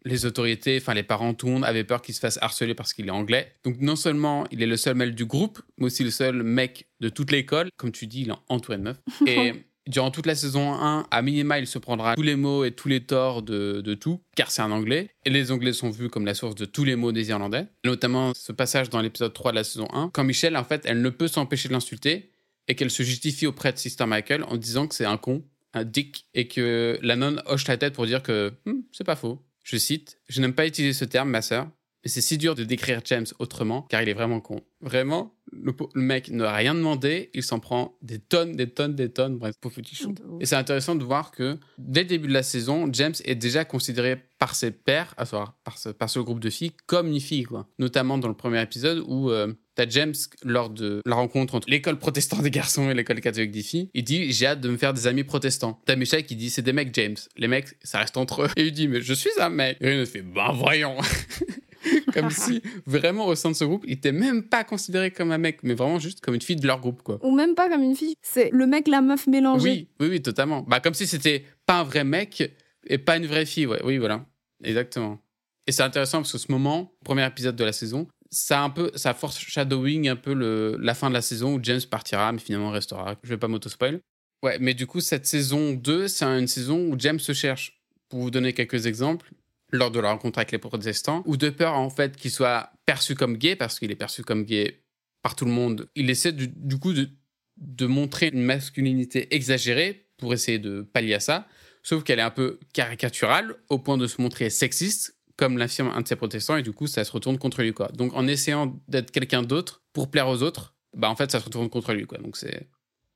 [0.04, 2.92] les autorités, enfin les parents, tout le monde avait peur qu'il se fasse harceler parce
[2.94, 3.52] qu'il est anglais.
[3.64, 6.86] Donc non seulement il est le seul mec du groupe, mais aussi le seul mec
[7.00, 7.68] de toute l'école.
[7.76, 9.00] Comme tu dis, il est entouré de meufs.
[9.26, 12.72] Et durant toute la saison 1, à minima, il se prendra tous les mots et
[12.72, 15.10] tous les torts de, tout, car c'est un anglais.
[15.24, 17.66] Et les anglais sont vus comme la source de tous les mots des Irlandais.
[17.84, 21.02] Notamment ce passage dans l'épisode 3 de la saison 1, quand Michelle, en fait, elle
[21.02, 22.30] ne peut s'empêcher de l'insulter
[22.68, 25.84] et qu'elle se justifie auprès de Sister Michael en disant que c'est un con, un
[25.84, 29.42] dick, et que la nonne hoche la tête pour dire que Hmm, c'est pas faux.
[29.62, 31.68] Je cite Je n'aime pas utiliser ce terme, ma sœur,
[32.06, 34.60] mais c'est si dur de décrire James autrement, car il est vraiment con.
[34.80, 39.08] Vraiment, le, le mec n'a rien demandé, il s'en prend des tonnes, des tonnes, des
[39.10, 39.38] tonnes.
[39.38, 40.14] Bref, pauvre petit chou.
[40.40, 43.64] Et c'est intéressant de voir que dès le début de la saison, James est déjà
[43.64, 47.18] considéré par ses pairs, à savoir par ce, par ce groupe de filles, comme une
[47.18, 47.66] fille, quoi.
[47.80, 51.98] Notamment dans le premier épisode où euh, t'as James, lors de la rencontre entre l'école
[51.98, 54.94] protestante des garçons et l'école catholique des filles, il dit J'ai hâte de me faire
[54.94, 55.80] des amis protestants.
[55.86, 57.16] T'as Michel qui dit C'est des mecs, James.
[57.36, 58.48] Les mecs, ça reste entre eux.
[58.56, 59.78] Et il dit Mais je suis un mec.
[59.80, 60.96] Et il fait Ben voyons
[62.12, 65.38] Comme si, vraiment, au sein de ce groupe, il était même pas considéré comme un
[65.38, 67.18] mec, mais vraiment juste comme une fille de leur groupe, quoi.
[67.22, 68.14] Ou même pas comme une fille.
[68.22, 69.70] C'est le mec, la meuf mélangée.
[69.70, 70.62] Oui, oui, oui, totalement.
[70.62, 72.52] Bah, comme si c'était pas un vrai mec
[72.86, 73.80] et pas une vraie fille, ouais.
[73.84, 74.24] Oui, voilà.
[74.64, 75.18] Exactement.
[75.66, 78.70] Et c'est intéressant parce que ce moment, premier épisode de la saison, ça a un
[78.70, 82.38] peu, ça foreshadowing un peu le, la fin de la saison où James partira, mais
[82.38, 83.16] finalement restera.
[83.22, 84.00] Je vais pas m'auto-spoil.
[84.42, 87.80] Ouais, mais du coup, cette saison 2, c'est une saison où James se cherche.
[88.08, 89.32] Pour vous donner quelques exemples,
[89.72, 93.14] lors de la rencontre avec les protestants, ou de peur en fait qu'il soit perçu
[93.14, 94.82] comme gay, parce qu'il est perçu comme gay
[95.22, 97.08] par tout le monde, il essaie du, coup de,
[97.56, 101.48] de montrer une masculinité exagérée pour essayer de pallier à ça,
[101.82, 106.00] sauf qu'elle est un peu caricaturale au point de se montrer sexiste, comme l'affirme un
[106.00, 107.72] de ses protestants, et du coup ça se retourne contre lui.
[107.72, 107.88] quoi.
[107.88, 111.44] Donc en essayant d'être quelqu'un d'autre pour plaire aux autres, bah en fait ça se
[111.44, 112.06] retourne contre lui.
[112.06, 112.18] quoi.
[112.18, 112.68] Donc c'est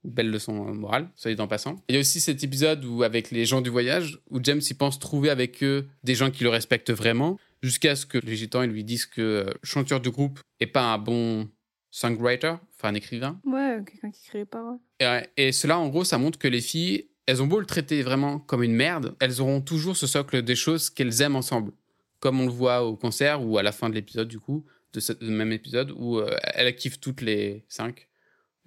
[0.04, 1.76] belle leçon euh, morale, soit dit en passant.
[1.88, 4.76] Il y a aussi cet épisode où, avec les gens du voyage, où James il
[4.76, 8.62] pense trouver avec eux des gens qui le respectent vraiment, jusqu'à ce que les gitans
[8.62, 11.48] ils lui disent que euh, le chanteur du groupe est pas un bon
[11.90, 13.40] songwriter, enfin un écrivain.
[13.44, 14.78] Ouais, quelqu'un qui crée les paroles.
[15.00, 17.66] Et, euh, et cela, en gros, ça montre que les filles, elles ont beau le
[17.66, 21.72] traiter vraiment comme une merde, elles auront toujours ce socle des choses qu'elles aiment ensemble.
[22.20, 25.00] Comme on le voit au concert ou à la fin de l'épisode, du coup, de
[25.00, 28.08] ce même épisode, où euh, elles kiffent toutes les cinq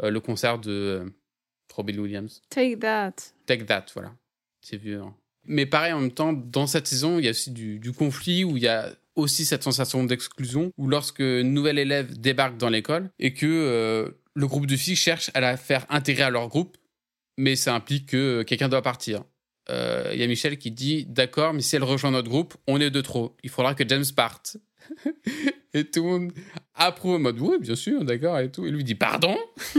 [0.01, 1.09] euh, le concert de euh,
[1.75, 2.41] Robbie Williams.
[2.49, 3.13] Take that.
[3.45, 4.13] Take That, voilà.
[4.61, 5.01] C'est vieux.
[5.01, 5.13] hein.
[5.45, 8.43] Mais pareil, en même temps, dans cette saison, il y a aussi du, du conflit
[8.45, 12.69] où il y a aussi cette sensation d'exclusion, où lorsque une nouvelle élève débarque dans
[12.69, 16.47] l'école et que euh, le groupe de filles cherche à la faire intégrer à leur
[16.47, 16.77] groupe,
[17.37, 19.23] mais ça implique que quelqu'un doit partir.
[19.69, 22.79] Euh, Il y a Michel qui dit D'accord, mais si elle rejoint notre groupe, on
[22.81, 23.35] est de trop.
[23.43, 24.57] Il faudra que James parte.
[25.73, 26.33] et tout le monde
[26.75, 28.65] approuve en mode Oui, bien sûr, d'accord, et tout.
[28.65, 29.37] Et lui dit Pardon?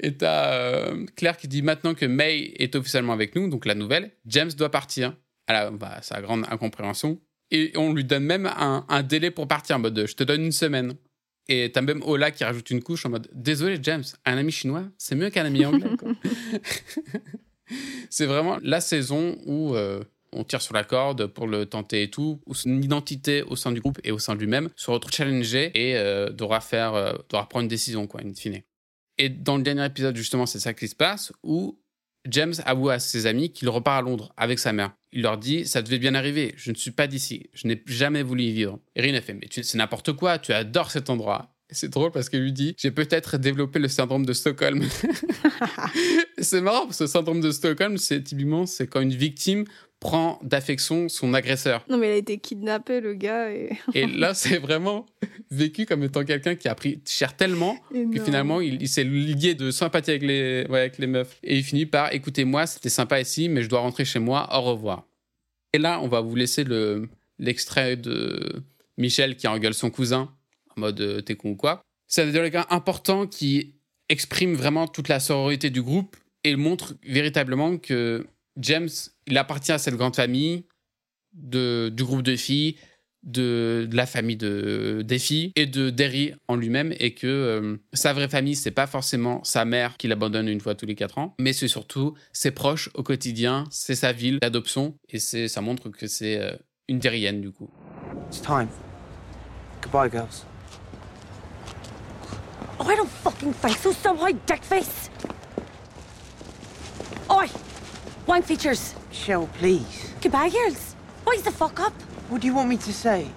[0.00, 3.74] Et t'as euh, Claire qui dit maintenant que May est officiellement avec nous, donc la
[3.74, 5.16] nouvelle, James doit partir.
[5.46, 7.20] À la, bah, sa grande incompréhension.
[7.50, 10.42] Et on lui donne même un, un délai pour partir en mode je te donne
[10.42, 10.94] une semaine.
[11.48, 14.84] Et t'as même Ola qui rajoute une couche en mode désolé James, un ami chinois,
[14.98, 15.90] c'est mieux qu'un ami anglais.
[18.10, 22.10] c'est vraiment la saison où euh, on tire sur la corde pour le tenter et
[22.10, 25.12] tout, où son identité au sein du groupe et au sein de lui-même se retrouve
[25.12, 28.62] challengée et euh, devra faire, euh, devra prendre une décision quoi, in fine.
[29.18, 31.78] Et dans le dernier épisode, justement, c'est ça qui se passe, où
[32.28, 34.92] James avoue à ses amis qu'il repart à Londres avec sa mère.
[35.12, 38.22] Il leur dit Ça devait bien arriver, je ne suis pas d'ici, je n'ai jamais
[38.22, 38.78] voulu y vivre.
[38.94, 41.54] Et Rin a fait Mais c'est n'importe quoi, tu adores cet endroit.
[41.70, 44.84] Et c'est drôle parce qu'il lui dit J'ai peut-être développé le syndrome de Stockholm.
[46.38, 49.64] c'est marrant parce que le syndrome de Stockholm, c'est typiquement c'est quand une victime
[50.00, 51.84] prend d'affection son agresseur.
[51.88, 53.52] Non, mais il a été kidnappé, le gars.
[53.52, 53.70] Et...
[53.94, 55.06] Et là, c'est vraiment
[55.50, 59.54] vécu comme étant quelqu'un qui a pris cher tellement que finalement, il, il s'est lié
[59.54, 61.38] de sympathie avec les, ouais, avec les meufs.
[61.42, 64.62] Et il finit par écoutez-moi, c'était sympa ici, mais je dois rentrer chez moi, au
[64.62, 65.06] revoir.
[65.72, 68.62] Et là, on va vous laisser le, l'extrait de
[68.96, 70.32] Michel qui engueule son cousin
[70.76, 71.82] en mode euh, t'es con ou quoi.
[72.06, 73.74] C'est un dialogue important qui
[74.08, 78.26] exprime vraiment toute la sororité du groupe et montre véritablement que
[78.60, 78.88] James,
[79.26, 80.64] il appartient à cette grande famille
[81.32, 82.76] de, du groupe de filles
[83.22, 87.76] de, de la famille de, des filles et de Derry en lui-même et que euh,
[87.92, 91.18] sa vraie famille, c'est pas forcément sa mère qui l'abandonne une fois tous les quatre
[91.18, 95.60] ans, mais c'est surtout ses proches au quotidien, c'est sa ville d'adoption et c'est, ça
[95.60, 96.56] montre que c'est euh,
[96.88, 97.70] une Derrienne du coup.
[98.28, 98.68] It's time.
[99.82, 100.44] Goodbye, girls.
[102.78, 105.10] Oh, I don't fucking think so, somehow, dickface!
[107.28, 107.46] Oi!
[108.30, 108.94] Wank features!
[109.08, 110.14] Michelle, please.
[110.22, 110.94] Goodbye, girls!
[111.24, 111.92] Why's the fuck up?
[112.28, 113.28] What do you want me to say?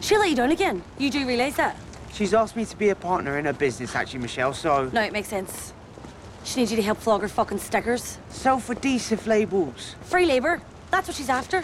[0.00, 0.82] She'll let you down again.
[0.98, 1.76] You do realise that?
[2.12, 4.90] She's asked me to be a partner in her business, actually, Michelle, so...
[4.92, 5.72] No, it makes sense.
[6.42, 8.18] She needs you to help flog her fucking stickers.
[8.30, 9.94] Self-adhesive labels.
[10.00, 10.60] Free labour.
[10.90, 11.62] That's what she's after.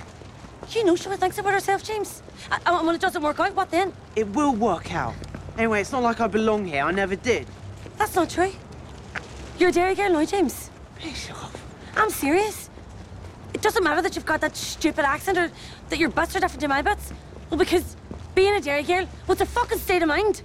[0.70, 2.22] You know she thinks about herself, James.
[2.52, 3.92] Uh, and when it doesn't work out, what then?
[4.14, 5.16] It will work out.
[5.58, 6.84] Anyway, it's not like I belong here.
[6.84, 7.48] I never did.
[7.98, 8.52] That's not true.
[9.58, 10.70] You're a dairy girl now, James.
[11.00, 11.60] Piss off.
[11.96, 12.70] I'm serious.
[13.66, 15.50] It doesn't matter that you've got that stupid accent or
[15.88, 17.12] that your bits are different to my bits.
[17.50, 17.96] Well, because
[18.32, 20.42] being a dairy girl, what's a fucking state of mind?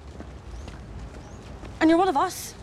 [1.80, 2.56] And you're one of us.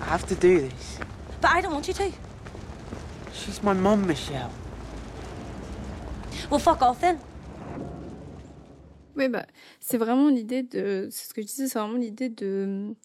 [0.00, 0.98] I have to do this.
[1.40, 2.10] But I don't want you to.
[3.32, 4.50] She's my mum, Michelle.
[6.50, 7.20] Well, fuck off then.
[9.14, 9.46] Oui, bah,
[9.78, 11.06] c'est vraiment l'idée de.
[11.12, 12.96] C'est ce que je disais, c'est vraiment l'idée de, de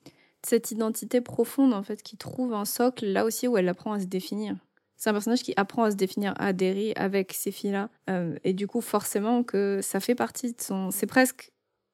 [0.41, 3.99] cette identité profonde, en fait, qui trouve un socle là aussi où elle apprend à
[3.99, 4.55] se définir.
[4.99, 7.89] C'est un personnage qui apprend à se définir à Derry avec ces filles-là.
[8.09, 10.91] Euh, et du coup, forcément, que ça fait partie de son.
[10.91, 11.53] C'est presque.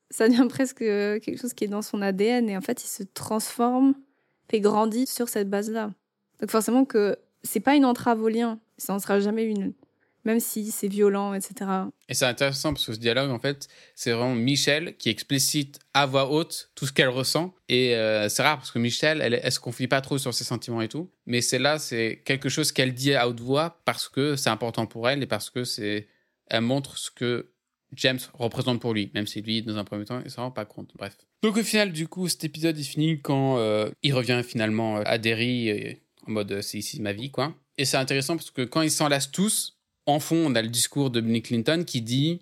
[0.09, 2.49] Ça devient presque quelque chose qui est dans son ADN.
[2.49, 3.93] Et en fait, il se transforme,
[4.49, 5.91] fait grandir sur cette base-là.
[6.39, 8.59] Donc, forcément, que c'est pas une entrave au lien.
[8.79, 9.73] Ça n'en sera jamais une.
[10.25, 11.69] Même si c'est violent, etc.
[12.09, 16.05] Et c'est intéressant parce que ce dialogue, en fait, c'est vraiment Michel qui explicite à
[16.05, 17.53] voix haute tout ce qu'elle ressent.
[17.69, 20.43] Et euh, c'est rare parce que Michel, elle, elle se confie pas trop sur ses
[20.43, 21.09] sentiments et tout.
[21.27, 24.87] Mais c'est là, c'est quelque chose qu'elle dit à haute voix parce que c'est important
[24.87, 26.07] pour elle et parce que c'est,
[26.47, 27.51] elle montre ce que
[27.93, 30.65] James représente pour lui, même si lui, dans un premier temps, il s'en rend pas
[30.65, 30.91] compte.
[30.95, 31.17] Bref.
[31.41, 35.17] Donc au final, du coup, cet épisode il finit quand euh, il revient finalement à
[35.17, 35.93] Derry euh,
[36.27, 37.55] en mode euh, c'est ici ma vie, quoi.
[37.77, 39.74] Et c'est intéressant parce que quand ils s'enlacent tous,
[40.05, 42.41] en fond, on a le discours de Bill Clinton qui dit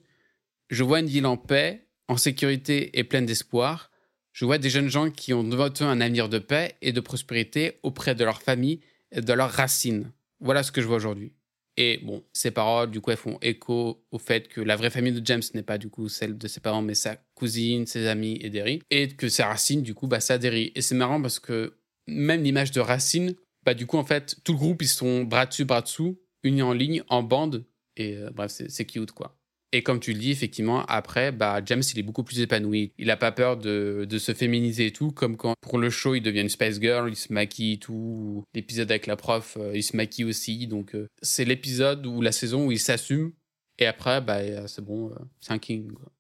[0.70, 3.90] Je vois une ville en paix, en sécurité et pleine d'espoir.
[4.32, 7.00] Je vois des jeunes gens qui ont devant eux un avenir de paix et de
[7.00, 8.80] prospérité auprès de leur famille
[9.12, 10.12] et de leurs racines.
[10.40, 11.34] Voilà ce que je vois aujourd'hui.
[11.78, 15.14] Et bon, ces paroles, du coup, elles font écho au fait que la vraie famille
[15.14, 18.38] de James n'est pas du coup celle de ses parents, mais sa cousine, ses amis
[18.42, 18.82] et Derry.
[18.92, 20.72] Et que ses racines, du coup, bah, ça Derry.
[20.76, 24.54] Et c'est marrant parce que même l'image de racines, bah, du coup, en fait, tout
[24.54, 27.66] le groupe, ils sont bras dessus, bras dessous, unis en ligne, en bande.
[27.98, 29.38] Et euh, bref, c'est cute, quoi.
[29.72, 32.92] Et comme tu le dis, effectivement, après, bah, James, il est beaucoup plus épanoui.
[33.00, 36.14] Il a pas peur de, de se féminiser et tout, comme quand pour le show,
[36.14, 38.44] il devient une Space Girl, il se maquille et tout.
[38.54, 40.68] L'épisode avec la prof, euh, il se maquille aussi.
[40.68, 43.32] Donc, euh, c'est l'épisode ou la saison où il s'assume.
[43.80, 45.92] Et après, bah, c'est bon, c'est un king.
[45.92, 46.12] quoi.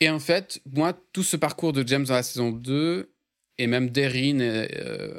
[0.00, 3.12] Et en fait, moi, tout ce parcours de James dans la saison 2,
[3.58, 4.66] et même d'Erin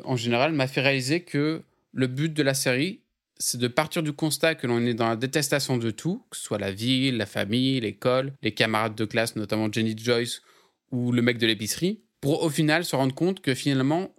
[0.03, 1.61] en général, m'a fait réaliser que
[1.93, 2.99] le but de la série,
[3.41, 6.43] c'est de partir du constat que l'on est dans la détestation de tout, que ce
[6.43, 10.41] soit la ville, la famille, l'école, les camarades de classe, notamment Jenny Joyce
[10.91, 14.13] ou le mec de l'épicerie, pour au final se rendre compte que finalement,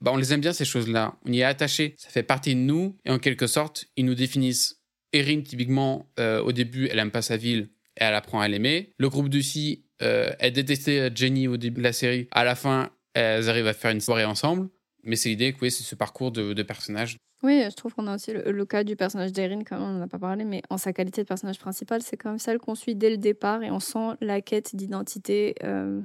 [0.00, 2.60] bah, on les aime bien ces choses-là, on y est attaché, ça fait partie de
[2.60, 4.76] nous, et en quelque sorte, ils nous définissent.
[5.14, 8.92] Erin, typiquement, euh, au début, elle aime pas sa ville, et elle apprend à l'aimer.
[8.98, 12.90] Le groupe filles, euh, elle détestait Jenny au début de la série, à la fin,
[13.14, 14.68] elles arrivent à faire une soirée ensemble.
[15.04, 18.32] Mais c'est l'idée oui, c'est ce parcours de, personnages Oui, je trouve qu'on a aussi
[18.32, 21.22] le, cas du personnage d'Erin, comme on n'en a pas parlé, mais en sa qualité
[21.22, 24.16] de personnage principal, c'est quand même celle qu'on suit dès le départ et on sent
[24.20, 26.00] la quête d'identité euh,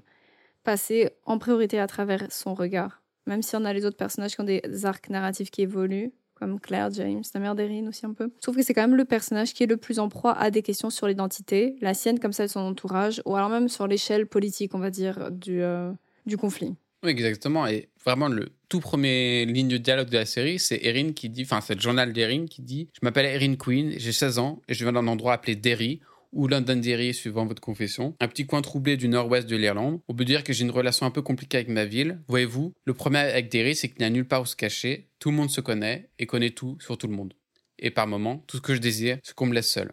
[0.63, 3.01] passer en priorité à travers son regard.
[3.25, 6.59] Même si on a les autres personnages qui ont des arcs narratifs qui évoluent, comme
[6.59, 8.29] Claire, James, la mère d'Erin aussi un peu.
[8.35, 10.51] Je trouve que c'est quand même le personnage qui est le plus en proie à
[10.51, 13.87] des questions sur l'identité, la sienne comme celle de son entourage, ou alors même sur
[13.87, 15.91] l'échelle politique, on va dire, du, euh,
[16.25, 16.75] du conflit.
[17.03, 17.67] Exactement.
[17.67, 21.43] Et vraiment, le tout premier ligne de dialogue de la série, c'est Erin qui dit,
[21.43, 24.73] enfin, c'est le journal d'Erin qui dit Je m'appelle Erin Queen, j'ai 16 ans et
[24.73, 26.01] je viens d'un endroit appelé Derry,
[26.33, 30.01] ou Londonderry, suivant votre confession, un petit coin troublé du nord-ouest de l'Irlande.
[30.07, 32.19] On peut dire que j'ai une relation un peu compliquée avec ma ville.
[32.27, 35.09] Voyez-vous, le problème avec Derry, c'est qu'il n'y a nulle part où se cacher.
[35.19, 37.33] Tout le monde se connaît et connaît tout sur tout le monde.
[37.79, 39.91] Et par moments, tout ce que je désire, c'est qu'on me laisse seul.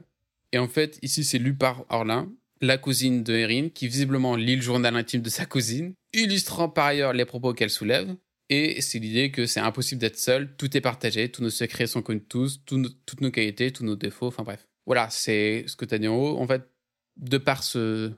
[0.52, 4.56] Et en fait, ici, c'est lu par Orlin, la cousine de Erin, qui visiblement lit
[4.56, 8.14] le journal intime de sa cousine, illustrant par ailleurs les propos qu'elle soulève.
[8.48, 12.02] Et c'est l'idée que c'est impossible d'être seul, tout est partagé, tous nos secrets sont
[12.02, 14.66] connus tous, toutes nos qualités, tous nos défauts, enfin bref.
[14.86, 16.36] Voilà, c'est ce que tu as dit en haut.
[16.38, 16.68] En fait,
[17.16, 18.12] de par ce,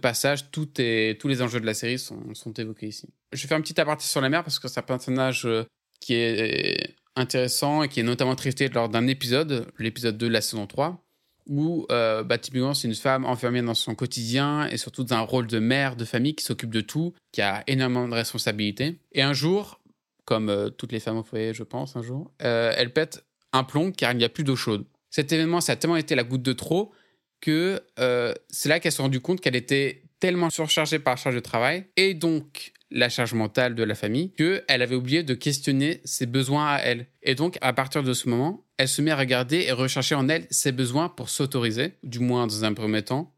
[0.00, 3.08] passage, tout tous les enjeux de la série sont, sont évoqués ici.
[3.32, 5.64] Je vais faire un petit aparté sur la mère parce que c'est un personnage euh,
[6.00, 10.42] qui est intéressant et qui est notamment traité lors d'un épisode, l'épisode 2 de la
[10.42, 11.02] saison 3,
[11.48, 15.20] où euh, bah, typiquement c'est une femme enfermée dans son quotidien et surtout dans un
[15.20, 18.98] rôle de mère de famille qui s'occupe de tout, qui a énormément de responsabilités.
[19.12, 19.80] Et un jour,
[20.24, 23.64] comme euh, toutes les femmes au foyer, je pense, un jour, euh, elle pète un
[23.64, 24.86] plomb car il n'y a plus d'eau chaude.
[25.10, 26.92] Cet événement, ça a tellement été la goutte de trop
[27.40, 31.34] que euh, c'est là qu'elle s'est rendue compte qu'elle était tellement surchargée par la charge
[31.34, 36.00] de travail et donc la charge mentale de la famille qu'elle avait oublié de questionner
[36.04, 37.06] ses besoins à elle.
[37.22, 40.28] Et donc, à partir de ce moment, elle se met à regarder et rechercher en
[40.28, 43.34] elle ses besoins pour s'autoriser, du moins dans un premier temps,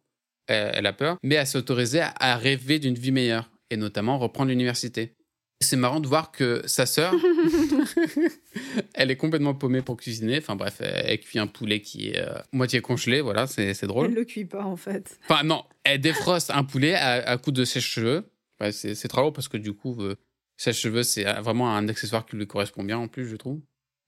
[0.50, 4.50] euh, elle a peur, mais à s'autoriser à, rêver d'une vie meilleure et notamment reprendre
[4.50, 5.14] l'université.
[5.60, 7.14] C'est marrant de voir que sa sœur,
[8.94, 10.38] elle est complètement paumée pour cuisiner.
[10.38, 14.08] Enfin bref, elle, cuit un poulet qui est euh, moitié congelé, voilà, c'est c'est drôle.
[14.08, 15.18] Elle le cuit pas en fait.
[15.26, 18.24] Enfin, non, elle défroste un poulet à, à coups de sèche-cheveux.
[18.64, 20.16] Ouais, c'est drôle parce que du coup, euh,
[20.56, 23.60] sèche-cheveux, c'est euh, vraiment un accessoire qui lui correspond bien en plus, je trouve.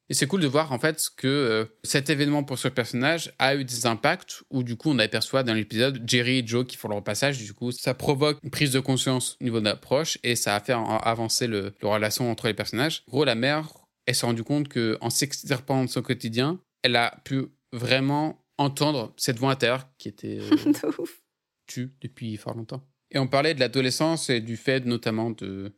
[0.09, 3.57] Et c'est cool de voir en fait que euh, cet événement pour ce personnage a
[3.57, 6.89] eu des impacts où du coup on aperçoit dans l'épisode Jerry et Joe qui font
[6.89, 7.39] leur passage.
[7.39, 10.61] Du coup, ça provoque une prise de conscience au niveau de l'approche et ça a
[10.61, 13.03] fait avancer le, le relation entre les personnages.
[13.09, 13.69] En gros, la mère,
[14.07, 19.13] elle s'est rendue compte que en s'extirpant de son quotidien, elle a pu vraiment entendre
[19.17, 21.21] cette voix intérieure qui était euh, De ouf.
[21.67, 22.87] tue depuis fort longtemps.
[23.11, 25.73] Et on parlait de l'adolescence et du fait notamment de,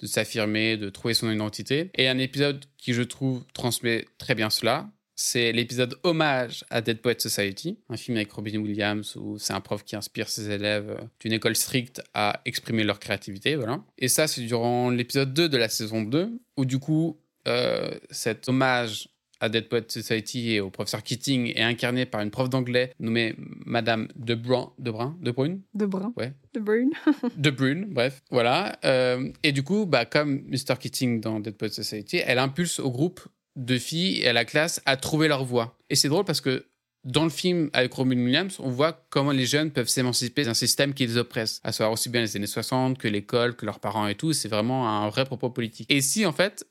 [0.00, 1.90] de s'affirmer, de trouver son identité.
[1.94, 7.00] Et un épisode qui, je trouve, transmet très bien cela, c'est l'épisode Hommage à Dead
[7.00, 10.90] Poet Society, un film avec Robin Williams où c'est un prof qui inspire ses élèves
[10.90, 13.56] euh, d'une école stricte à exprimer leur créativité.
[13.98, 18.48] Et ça, c'est durant l'épisode 2 de la saison 2, où du coup, euh, cet
[18.48, 19.08] hommage
[19.44, 23.34] à Dead Poet Society et au professeur Keating est incarné par une prof d'anglais nommée
[23.66, 25.32] Madame De Brun, De Brun, De
[25.74, 26.12] De brun.
[26.16, 26.32] Ouais.
[26.54, 26.92] De brune.
[27.36, 28.78] de Brune, bref, voilà.
[28.84, 30.76] Euh, et du coup, bah, comme Mr.
[30.80, 33.20] Keating dans Dead Poet Society, elle impulse au groupe
[33.56, 35.76] de filles et à la classe à trouver leur voix.
[35.90, 36.66] Et c'est drôle parce que
[37.04, 40.94] dans le film avec Robin Williams, on voit comment les jeunes peuvent s'émanciper d'un système
[40.94, 44.08] qui les oppresse, à savoir aussi bien les années 60 que l'école, que leurs parents
[44.08, 44.32] et tout.
[44.32, 45.90] C'est vraiment un vrai propos politique.
[45.90, 46.66] Et si, en fait,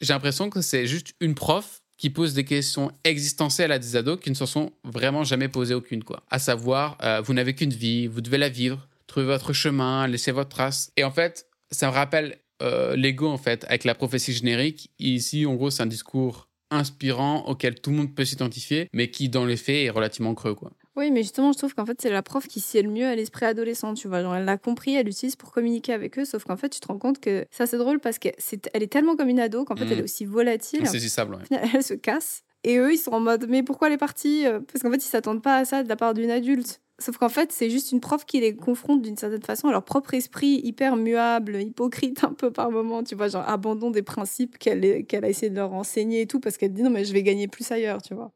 [0.00, 4.18] j'ai l'impression que c'est juste une prof qui pose des questions existentielles à des ados
[4.18, 6.24] qui ne s'en sont vraiment jamais posées aucune, quoi.
[6.30, 10.32] À savoir, euh, vous n'avez qu'une vie, vous devez la vivre, trouvez votre chemin, laissez
[10.32, 10.90] votre trace.
[10.96, 14.90] Et en fait, ça me rappelle euh, l'ego, en fait, avec la prophétie générique.
[14.98, 19.28] Ici, en gros, c'est un discours inspirant auquel tout le monde peut s'identifier, mais qui,
[19.28, 20.72] dans les faits, est relativement creux, quoi.
[20.96, 23.14] Oui, mais justement, je trouve qu'en fait, c'est la prof qui sied le mieux à
[23.14, 24.22] l'esprit adolescent, tu vois.
[24.22, 26.88] Genre, elle l'a compris, elle l'utilise pour communiquer avec eux, sauf qu'en fait, tu te
[26.88, 29.64] rends compte que ça, c'est drôle parce qu'elle est, elle est tellement comme une ado
[29.64, 30.82] qu'en fait, elle est aussi volatile.
[30.82, 31.58] Insaisissable, ouais.
[31.74, 32.42] Elle se casse.
[32.64, 34.98] Et eux, ils sont en mode, mais pourquoi elle est partie Euh, Parce qu'en fait,
[34.98, 36.80] ils s'attendent pas à ça de la part d'une adulte.
[37.00, 39.82] Sauf qu'en fait, c'est juste une prof qui les confronte d'une certaine façon à leur
[39.84, 44.58] propre esprit hyper muable, hypocrite un peu par moment, tu vois, genre abandon des principes
[44.58, 47.12] qu'elle qu'elle a essayé de leur enseigner et tout, parce qu'elle dit non, mais je
[47.12, 48.30] vais gagner plus ailleurs, tu vois.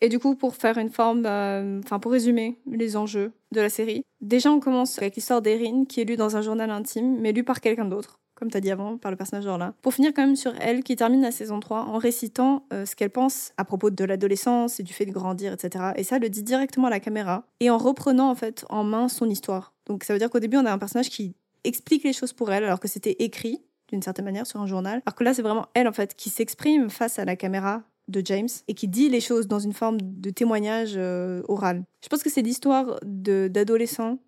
[0.00, 3.68] Et du coup, pour faire une forme, euh, enfin, pour résumer les enjeux de la
[3.68, 7.32] série, déjà, on commence avec l'histoire d'Erin, qui est lue dans un journal intime, mais
[7.32, 9.74] lue par quelqu'un d'autre, comme tu as dit avant, par le personnage là.
[9.82, 12.96] Pour finir quand même sur elle, qui termine la saison 3 en récitant euh, ce
[12.96, 15.92] qu'elle pense à propos de l'adolescence et du fait de grandir, etc.
[15.96, 18.84] Et ça, elle le dit directement à la caméra, et en reprenant en fait en
[18.84, 19.74] main son histoire.
[19.84, 21.34] Donc ça veut dire qu'au début, on a un personnage qui
[21.64, 25.02] explique les choses pour elle, alors que c'était écrit d'une certaine manière sur un journal.
[25.04, 28.22] Alors que là, c'est vraiment elle en fait qui s'exprime face à la caméra de
[28.24, 31.84] James et qui dit les choses dans une forme de témoignage euh, oral.
[32.02, 34.18] Je pense que c'est l'histoire d'adolescents,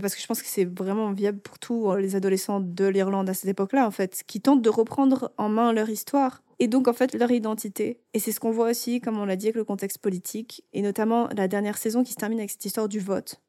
[0.00, 3.28] parce que je pense que c'est vraiment viable pour tous euh, les adolescents de l'Irlande
[3.28, 6.88] à cette époque-là, en fait, qui tentent de reprendre en main leur histoire et donc
[6.88, 8.00] en fait leur identité.
[8.14, 10.82] Et c'est ce qu'on voit aussi, comme on l'a dit, avec le contexte politique et
[10.82, 13.40] notamment la dernière saison qui se termine avec cette histoire du vote.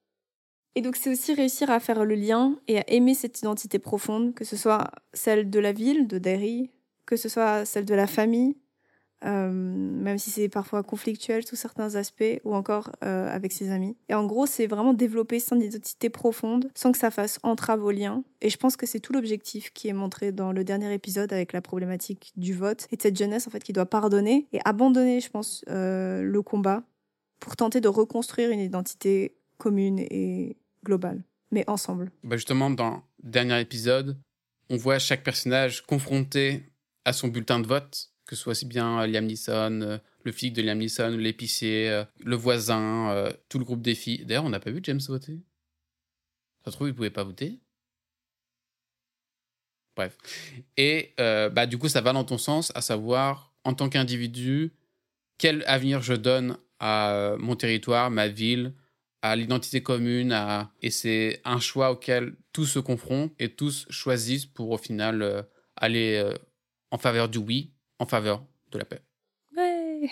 [0.76, 4.34] Et donc c'est aussi réussir à faire le lien et à aimer cette identité profonde,
[4.34, 6.71] que ce soit celle de la ville, de Derry,
[7.05, 8.55] que ce soit celle de la famille,
[9.26, 13.95] euh, même si c'est parfois conflictuel sous certains aspects, ou encore euh, avec ses amis.
[14.09, 17.91] Et en gros, c'est vraiment développer son identité profonde sans que ça fasse entrave au
[17.91, 18.24] lien.
[18.41, 21.53] Et je pense que c'est tout l'objectif qui est montré dans le dernier épisode avec
[21.53, 25.21] la problématique du vote et de cette jeunesse en fait qui doit pardonner et abandonner,
[25.21, 26.84] je pense, euh, le combat
[27.39, 32.11] pour tenter de reconstruire une identité commune et globale, mais ensemble.
[32.24, 34.17] Bah justement, dans le dernier épisode,
[34.69, 36.63] on voit chaque personnage confronté
[37.05, 40.31] à son bulletin de vote, que ce soit aussi bien euh, Liam Neeson, euh, le
[40.31, 44.25] flic de Liam Neeson, l'épicier, euh, le voisin, tout le groupe des filles.
[44.25, 45.39] D'ailleurs, on n'a pas vu James voter.
[46.65, 47.59] Ça se trouve, il pouvait pas voter.
[49.95, 50.17] Bref.
[50.77, 54.71] Et bah, du coup, ça va dans ton sens, à savoir, en tant qu'individu,
[55.38, 58.73] quel avenir je donne à mon territoire, ma ville,
[59.21, 60.36] à l'identité commune,
[60.81, 66.34] et c'est un choix auquel tous se confrontent et tous choisissent pour au final aller
[66.89, 69.01] en faveur du oui, en faveur de la paix.
[69.55, 70.09] Ouais.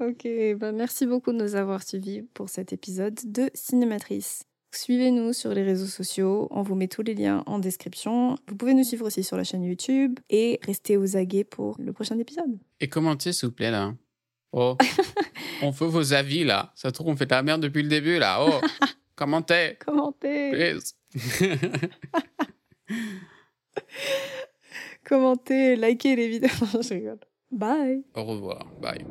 [0.00, 4.44] ok, bah merci beaucoup de nous avoir suivis pour cet épisode de Cinématrice.
[4.74, 8.36] Suivez-nous sur les réseaux sociaux, on vous met tous les liens en description.
[8.48, 11.92] Vous pouvez nous suivre aussi sur la chaîne YouTube et restez aux aguets pour le
[11.92, 12.58] prochain épisode.
[12.80, 13.92] Et commentez s'il vous plaît là.
[14.52, 14.78] Oh,
[15.62, 16.72] on veut vos avis là.
[16.74, 18.38] Ça se trouve on fait de la merde depuis le début là.
[18.40, 18.60] Oh.
[19.14, 19.76] Commentez.
[19.84, 20.50] Commentez.
[20.52, 20.94] Please.
[25.12, 26.48] Commentez, likez les vidéos.
[26.82, 27.18] Je rigole.
[27.50, 28.02] Bye.
[28.14, 28.64] Au revoir.
[28.80, 29.04] Bye.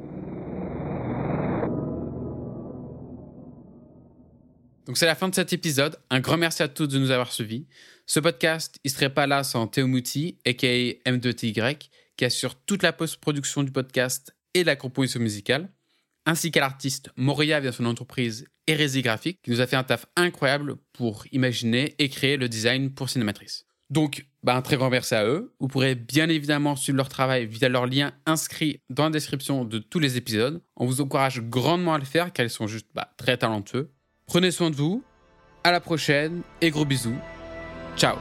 [4.88, 5.98] Donc c'est la fin de cet épisode.
[6.10, 7.68] Un grand merci à tous de nous avoir suivis.
[8.08, 10.68] Ce podcast, il serait pas là sans Théo Mouti, aka
[11.06, 11.78] M2TY,
[12.18, 15.72] qui assure toute la post-production du podcast et la composition musicale,
[16.26, 20.08] ainsi qu'à l'artiste Moria via son entreprise Hérésie Graphique, qui nous a fait un taf
[20.16, 23.68] incroyable pour imaginer et créer le design pour Cinématrice.
[23.92, 25.54] Donc, bah, un très grand merci à eux.
[25.60, 29.78] Vous pourrez bien évidemment suivre leur travail via leur lien inscrit dans la description de
[29.78, 30.62] tous les épisodes.
[30.78, 33.92] On vous encourage grandement à le faire car ils sont juste bah, très talentueux.
[34.26, 35.04] Prenez soin de vous.
[35.64, 37.18] À la prochaine et gros bisous.
[37.96, 38.16] Ciao